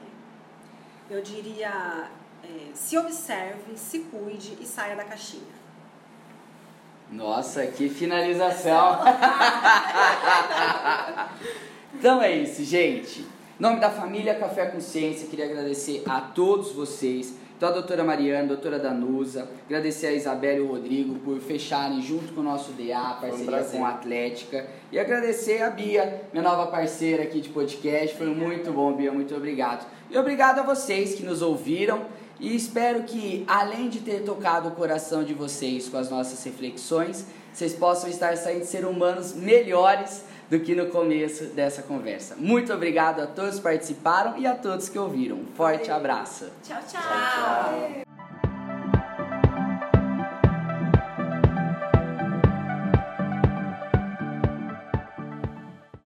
Eu 1.09 1.23
diria, 1.23 2.11
é, 2.43 2.71
se 2.75 2.99
observe, 2.99 3.77
se 3.77 4.01
cuide 4.01 4.59
e 4.61 4.67
saia 4.67 4.97
da 4.97 5.05
caixinha. 5.05 5.54
Nossa, 7.15 7.65
que 7.65 7.89
finalização! 7.89 8.99
então 11.95 12.21
é 12.21 12.39
isso, 12.39 12.65
gente. 12.65 13.21
Em 13.21 13.63
nome 13.63 13.79
da 13.79 13.89
família 13.89 14.35
Café 14.35 14.67
Consciência, 14.67 15.29
queria 15.29 15.45
agradecer 15.45 16.03
a 16.09 16.21
todos 16.21 16.73
vocês, 16.73 17.33
então 17.57 17.69
a 17.69 17.73
doutora 17.73 18.03
Mariana, 18.03 18.43
a 18.43 18.49
doutora 18.49 18.81
Danusa, 18.81 19.49
agradecer 19.65 20.09
a 20.09 20.13
Isabela 20.13 20.59
e 20.59 20.63
o 20.63 20.67
Rodrigo 20.67 21.15
por 21.21 21.39
fecharem 21.39 22.03
junto 22.03 22.33
com 22.33 22.41
o 22.41 22.45
nosso 22.45 22.73
DA, 22.73 23.17
parceria 23.21 23.63
um 23.63 23.71
com 23.71 23.87
a 23.87 23.91
Atlética, 23.91 24.67
e 24.91 24.99
agradecer 24.99 25.63
a 25.63 25.71
Bia, 25.71 26.23
minha 26.33 26.43
nova 26.43 26.67
parceira 26.67 27.23
aqui 27.23 27.41
de 27.41 27.51
podcast, 27.51 28.17
foi 28.17 28.27
muito 28.27 28.73
bom, 28.73 28.93
Bia, 28.93 29.13
muito 29.13 29.33
obrigado. 29.37 29.87
E 30.11 30.19
obrigado 30.19 30.59
a 30.59 30.63
vocês 30.63 31.15
que 31.15 31.23
nos 31.23 31.43
ouviram, 31.43 32.07
e 32.39 32.55
espero 32.55 33.05
que, 33.05 33.45
além 33.47 33.89
de 33.89 34.01
ter 34.01 34.25
tocado 34.25 34.69
o 34.69 34.73
coração 34.73 35.23
de 35.23 35.35
vocês 35.35 35.89
com 35.89 35.97
as 35.97 36.11
nossas 36.11 36.43
reflexões, 36.45 37.27
vocês 37.53 37.75
possam 37.75 38.11
estar 38.11 38.37
saindo 38.37 38.65
ser 38.65 38.85
humanos 38.85 39.33
melhores 39.35 40.25
do 40.51 40.61
que 40.61 40.75
no 40.75 40.87
começo 40.87 41.47
dessa 41.47 41.83
conversa. 41.83 42.37
Muito 42.37 42.73
obrigado 42.73 43.21
a 43.21 43.27
todos 43.27 43.57
que 43.57 43.63
participaram 43.63 44.39
e 44.39 44.47
a 44.47 44.55
todos 44.55 44.89
que 44.89 44.99
ouviram. 44.99 45.41
Forte 45.55 45.91
abraço. 45.91 46.51
tchau. 46.63 46.79
tchau. 46.89 47.01
tchau, 47.01 47.95
tchau. 48.03 48.14